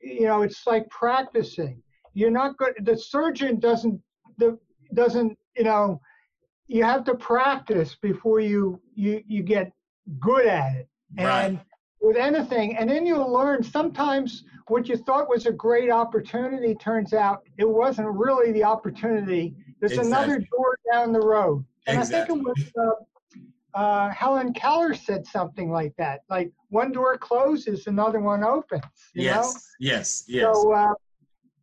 you 0.00 0.26
know, 0.26 0.42
it's 0.42 0.66
like 0.66 0.88
practicing. 0.90 1.82
You're 2.14 2.30
not 2.30 2.56
good. 2.56 2.74
The 2.82 2.96
surgeon 2.96 3.60
doesn't 3.60 4.00
the 4.38 4.58
doesn't 4.94 5.38
you 5.56 5.64
know. 5.64 6.00
You 6.70 6.84
have 6.84 7.04
to 7.04 7.14
practice 7.14 7.96
before 8.00 8.40
you 8.40 8.80
you 8.94 9.22
you 9.26 9.42
get 9.42 9.72
good 10.20 10.46
at 10.46 10.76
it. 10.76 10.88
Right. 11.16 11.44
And 11.44 11.60
with 12.00 12.16
anything, 12.16 12.76
and 12.76 12.88
then 12.88 13.06
you'll 13.06 13.32
learn 13.32 13.62
sometimes 13.62 14.44
what 14.68 14.88
you 14.88 14.96
thought 14.96 15.28
was 15.28 15.46
a 15.46 15.52
great 15.52 15.90
opportunity 15.90 16.74
turns 16.74 17.12
out 17.12 17.42
it 17.56 17.68
wasn't 17.68 18.08
really 18.08 18.52
the 18.52 18.64
opportunity. 18.64 19.54
There's 19.80 19.98
another 19.98 20.38
door 20.38 20.78
down 20.92 21.12
the 21.12 21.20
road. 21.20 21.64
And 21.86 21.98
I 21.98 22.04
think 22.04 22.28
it 22.28 22.32
was 22.32 22.72
uh, 22.78 23.78
uh, 23.78 24.10
Helen 24.10 24.52
Keller 24.52 24.94
said 24.94 25.26
something 25.26 25.70
like 25.70 25.94
that. 25.96 26.20
Like 26.28 26.52
one 26.68 26.92
door 26.92 27.16
closes, 27.16 27.86
another 27.86 28.20
one 28.20 28.44
opens. 28.44 28.82
You 29.14 29.24
yes, 29.24 29.54
know? 29.54 29.60
yes, 29.80 30.24
yes. 30.28 30.44
So, 30.44 30.72
uh, 30.72 30.94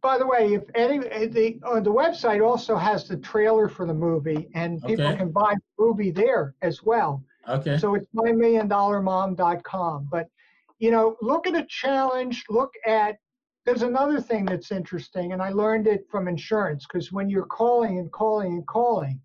by 0.05 0.19
the 0.19 0.27
way, 0.27 0.53
if 0.53 0.61
any, 0.75 0.99
the 0.99 1.59
uh, 1.63 1.79
the 1.79 1.91
website 1.91 2.47
also 2.47 2.75
has 2.75 3.07
the 3.07 3.17
trailer 3.17 3.67
for 3.67 3.87
the 3.87 3.93
movie, 3.93 4.47
and 4.53 4.79
people 4.83 5.07
Okay. 5.07 5.17
can 5.17 5.31
buy 5.31 5.55
the 5.55 5.83
movie 5.83 6.11
there 6.11 6.53
as 6.61 6.83
well. 6.83 7.23
okay. 7.49 7.75
So 7.79 7.95
it's 7.95 8.05
mymilliondollarmom.com. 8.15 10.07
But 10.11 10.27
you 10.77 10.91
know, 10.91 11.15
look 11.23 11.47
at 11.47 11.55
a 11.55 11.65
challenge. 11.67 12.45
Look 12.49 12.71
at 12.85 13.17
there's 13.65 13.81
another 13.81 14.21
thing 14.21 14.45
that's 14.45 14.71
interesting, 14.71 15.33
and 15.33 15.41
I 15.41 15.49
learned 15.49 15.87
it 15.87 16.05
from 16.11 16.27
insurance 16.27 16.85
because 16.85 17.11
when 17.11 17.27
you're 17.27 17.47
calling 17.47 17.97
and 17.97 18.11
calling 18.11 18.51
and 18.57 18.67
calling, 18.67 19.19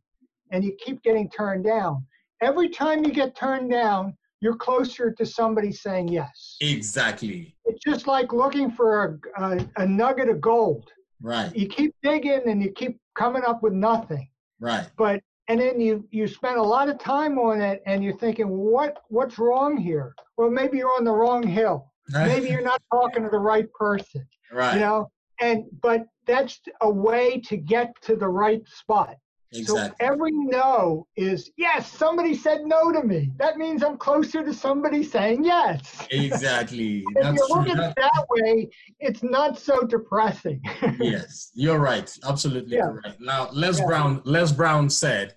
and 0.50 0.64
you 0.64 0.72
keep 0.82 1.02
getting 1.02 1.28
turned 1.28 1.64
down, 1.64 2.06
every 2.40 2.70
time 2.70 3.04
you 3.04 3.12
get 3.12 3.36
turned 3.36 3.70
down, 3.70 4.16
you're 4.40 4.57
closer 4.57 5.11
to 5.12 5.26
somebody 5.26 5.70
saying 5.72 6.09
yes. 6.09 6.57
Exactly. 6.61 7.55
It's 7.66 7.85
just 7.85 8.07
like 8.07 8.33
looking 8.33 8.70
for 8.70 9.20
a, 9.38 9.42
a, 9.42 9.66
a 9.76 9.87
nugget 9.87 10.29
of 10.29 10.40
gold. 10.40 10.90
Right. 11.22 11.55
You 11.55 11.68
keep 11.68 11.94
digging 12.03 12.42
and 12.46 12.62
you 12.62 12.72
keep 12.72 12.98
coming 13.14 13.42
up 13.46 13.62
with 13.62 13.72
nothing 13.74 14.29
Right. 14.61 14.87
but 14.96 15.20
and 15.48 15.59
then 15.59 15.81
you 15.81 16.07
you 16.11 16.26
spend 16.29 16.59
a 16.59 16.62
lot 16.62 16.88
of 16.88 16.98
time 16.98 17.38
on 17.38 17.61
it 17.61 17.83
and 17.87 18.05
you're 18.05 18.16
thinking 18.18 18.46
what 18.48 18.98
what's 19.09 19.38
wrong 19.38 19.76
here 19.76 20.14
well 20.37 20.50
maybe 20.50 20.79
you're 20.79 20.94
on 20.96 21.05
the 21.05 21.12
wrong 21.12 21.42
hill 21.42 21.90
maybe 22.11 22.48
you're 22.48 22.62
not 22.62 22.81
talking 22.92 23.22
to 23.24 23.31
the 23.31 23.38
right 23.38 23.70
person 23.72 24.26
right. 24.53 24.74
you 24.74 24.81
know 24.81 25.11
and 25.40 25.64
but 25.83 26.07
that's 26.26 26.61
a 26.83 26.90
way 26.90 27.40
to 27.40 27.57
get 27.57 27.94
to 28.03 28.16
the 28.16 28.29
right 28.29 28.62
spot 28.68 29.16
so 29.52 29.88
every 29.98 30.30
no 30.32 31.06
is 31.16 31.50
yes 31.56 31.90
somebody 31.90 32.34
said 32.34 32.60
no 32.64 32.92
to 32.92 33.02
me 33.02 33.32
that 33.36 33.56
means 33.56 33.82
i'm 33.82 33.96
closer 33.98 34.44
to 34.44 34.54
somebody 34.54 35.02
saying 35.02 35.44
yes 35.44 36.06
Exactly. 36.12 36.98
if 37.16 37.22
That's 37.22 37.36
you 37.36 37.46
true. 37.48 37.56
look 37.56 37.68
at 37.68 37.76
That- 37.76 37.90
it 37.90 37.96
that 37.96 38.26
way 38.30 38.68
it's 39.00 39.22
not 39.22 39.58
so 39.58 39.82
depressing 39.82 40.62
yes, 41.00 41.50
you're 41.54 41.78
right. 41.80 42.08
Absolutely 42.24 42.76
Yeah. 42.76 42.88
correct. 42.88 43.20
Now, 43.20 43.48
Les 43.52 43.78
Yeah. 43.80 43.86
Brown, 43.86 44.22
Les 44.24 44.52
Brown 44.52 44.88
said, 44.90 45.36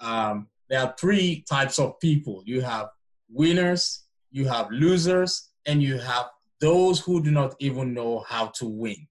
um, 0.00 0.48
there 0.68 0.80
are 0.80 0.94
three 0.98 1.44
types 1.48 1.78
of 1.78 1.98
people. 2.00 2.42
You 2.46 2.60
have 2.62 2.88
winners, 3.28 4.04
you 4.30 4.46
have 4.48 4.70
losers, 4.70 5.50
and 5.66 5.82
you 5.82 5.98
have 5.98 6.26
those 6.60 7.00
who 7.00 7.22
do 7.22 7.30
not 7.30 7.54
even 7.60 7.94
know 7.94 8.24
how 8.28 8.46
to 8.58 8.66
win. 8.66 9.06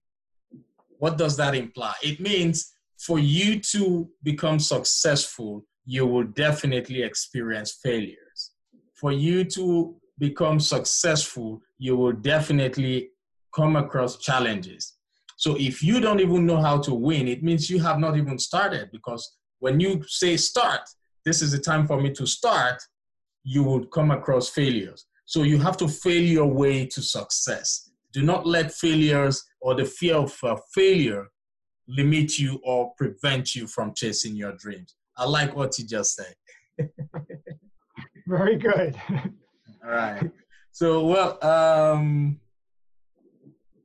What 0.98 1.16
does 1.16 1.36
that 1.36 1.54
imply? 1.54 1.94
It 2.02 2.20
means 2.20 2.72
for 3.00 3.18
you 3.18 3.58
to 3.58 4.10
become 4.22 4.58
successful, 4.58 5.64
you 5.86 6.06
will 6.06 6.24
definitely 6.24 7.02
experience 7.02 7.78
failures. 7.82 8.52
For 8.94 9.10
you 9.10 9.44
to 9.44 9.96
become 10.18 10.60
successful, 10.60 11.62
you 11.78 11.96
will 11.96 12.12
definitely 12.12 13.08
come 13.54 13.76
across 13.76 14.18
challenges. 14.18 14.98
So 15.38 15.56
if 15.58 15.82
you 15.82 16.00
don't 16.00 16.20
even 16.20 16.44
know 16.44 16.60
how 16.60 16.76
to 16.82 16.94
win, 16.94 17.26
it 17.26 17.42
means 17.42 17.70
you 17.70 17.80
have 17.80 17.98
not 17.98 18.18
even 18.18 18.38
started 18.38 18.90
because 18.92 19.36
when 19.60 19.80
you 19.80 20.02
say 20.06 20.36
start, 20.36 20.82
this 21.24 21.40
is 21.40 21.52
the 21.52 21.58
time 21.58 21.86
for 21.86 21.98
me 21.98 22.10
to 22.12 22.26
start, 22.26 22.82
you 23.42 23.62
would 23.62 23.90
come 23.90 24.10
across 24.10 24.50
failures. 24.50 25.06
So 25.24 25.44
you 25.44 25.58
have 25.58 25.78
to 25.78 25.88
fail 25.88 26.22
your 26.22 26.46
way 26.46 26.84
to 26.84 27.00
success. 27.00 27.90
Do 28.12 28.22
not 28.22 28.46
let 28.46 28.72
failures 28.72 29.42
or 29.62 29.74
the 29.74 29.86
fear 29.86 30.16
of 30.16 30.36
uh, 30.42 30.56
failure 30.74 31.30
limit 31.90 32.38
you 32.38 32.60
or 32.64 32.92
prevent 32.96 33.54
you 33.54 33.66
from 33.66 33.92
chasing 33.94 34.36
your 34.36 34.52
dreams. 34.52 34.94
I 35.16 35.26
like 35.26 35.54
what 35.54 35.78
you 35.78 35.86
just 35.86 36.16
said. 36.16 36.34
very 38.26 38.56
good 38.56 38.96
All 39.84 39.90
right. 39.90 40.30
So, 40.72 41.06
well, 41.06 41.44
um, 41.44 42.38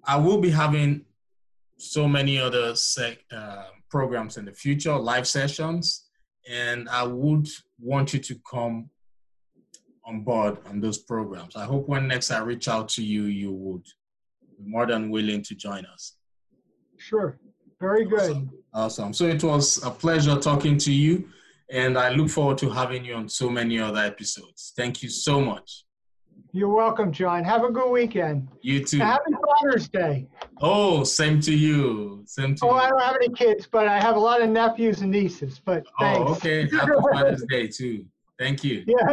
I 0.04 0.18
will 0.18 0.40
be 0.40 0.50
having 0.50 1.06
so 1.78 2.08
many 2.08 2.40
other 2.40 2.76
sec, 2.76 3.20
uh, 3.32 3.66
programs 3.90 4.38
in 4.38 4.46
the 4.46 4.54
future, 4.54 4.96
live 4.96 5.28
sessions, 5.28 6.06
and 6.50 6.88
I 6.90 7.04
would 7.04 7.48
want 7.80 8.14
you 8.14 8.20
to 8.20 8.36
come 8.50 8.90
on 10.06 10.22
board 10.22 10.58
on 10.68 10.80
those 10.80 11.00
programs. 11.00 11.56
I 11.56 11.66
hope 11.66 11.88
when 11.88 12.08
next 12.08 12.30
I 12.30 12.40
reach 12.40 12.68
out 12.68 12.90
to 12.90 13.04
you, 13.04 13.24
you 13.24 13.52
would 13.52 13.86
be 14.58 14.70
more 14.70 14.86
than 14.86 15.10
willing 15.10 15.42
to 15.44 15.56
join 15.56 15.86
us. 15.86 16.18
sure 16.98 17.40
very 17.80 18.06
good 18.06 18.20
Awesome. 18.20 18.52
Awesome. 18.74 19.14
So 19.14 19.26
it 19.26 19.44
was 19.44 19.82
a 19.84 19.90
pleasure 19.90 20.36
talking 20.36 20.78
to 20.80 20.92
you, 20.92 21.30
and 21.72 21.98
I 21.98 22.10
look 22.10 22.30
forward 22.30 22.58
to 22.60 22.70
having 22.70 23.06
you 23.06 23.16
on 23.16 23.30
so 23.30 23.50
many 23.50 23.80
other 23.80 24.02
episodes. 24.02 24.74
Thank 24.76 25.02
you 25.02 25.10
so 25.10 25.40
much. 25.40 25.86
You're 26.52 26.74
welcome, 26.74 27.12
John. 27.12 27.44
Have 27.44 27.64
a 27.64 27.72
good 27.72 27.92
weekend. 27.92 28.48
You 28.62 28.84
too. 28.84 29.00
Happy 29.00 29.32
Father's 29.62 29.90
Day. 29.90 30.28
Oh, 30.62 31.04
same 31.04 31.42
to 31.42 31.54
you. 31.54 32.24
Same 32.26 32.56
to 32.56 32.66
Oh, 32.66 32.72
I 32.72 32.90
don't 32.90 33.02
have 33.02 33.16
any 33.16 33.30
kids, 33.30 33.68
but 33.70 33.88
I 33.88 34.00
have 34.00 34.16
a 34.16 34.20
lot 34.20 34.42
of 34.42 34.50
nephews 34.50 35.02
and 35.02 35.12
nieces. 35.12 35.60
But 35.64 35.86
oh, 36.00 36.04
thanks. 36.04 36.32
Oh, 36.32 36.34
okay. 36.36 36.70
Happy 36.72 36.92
Father's 37.12 37.44
Day 37.50 37.68
too. 37.68 38.06
Thank 38.40 38.64
you. 38.64 38.86
Yeah. 38.88 39.12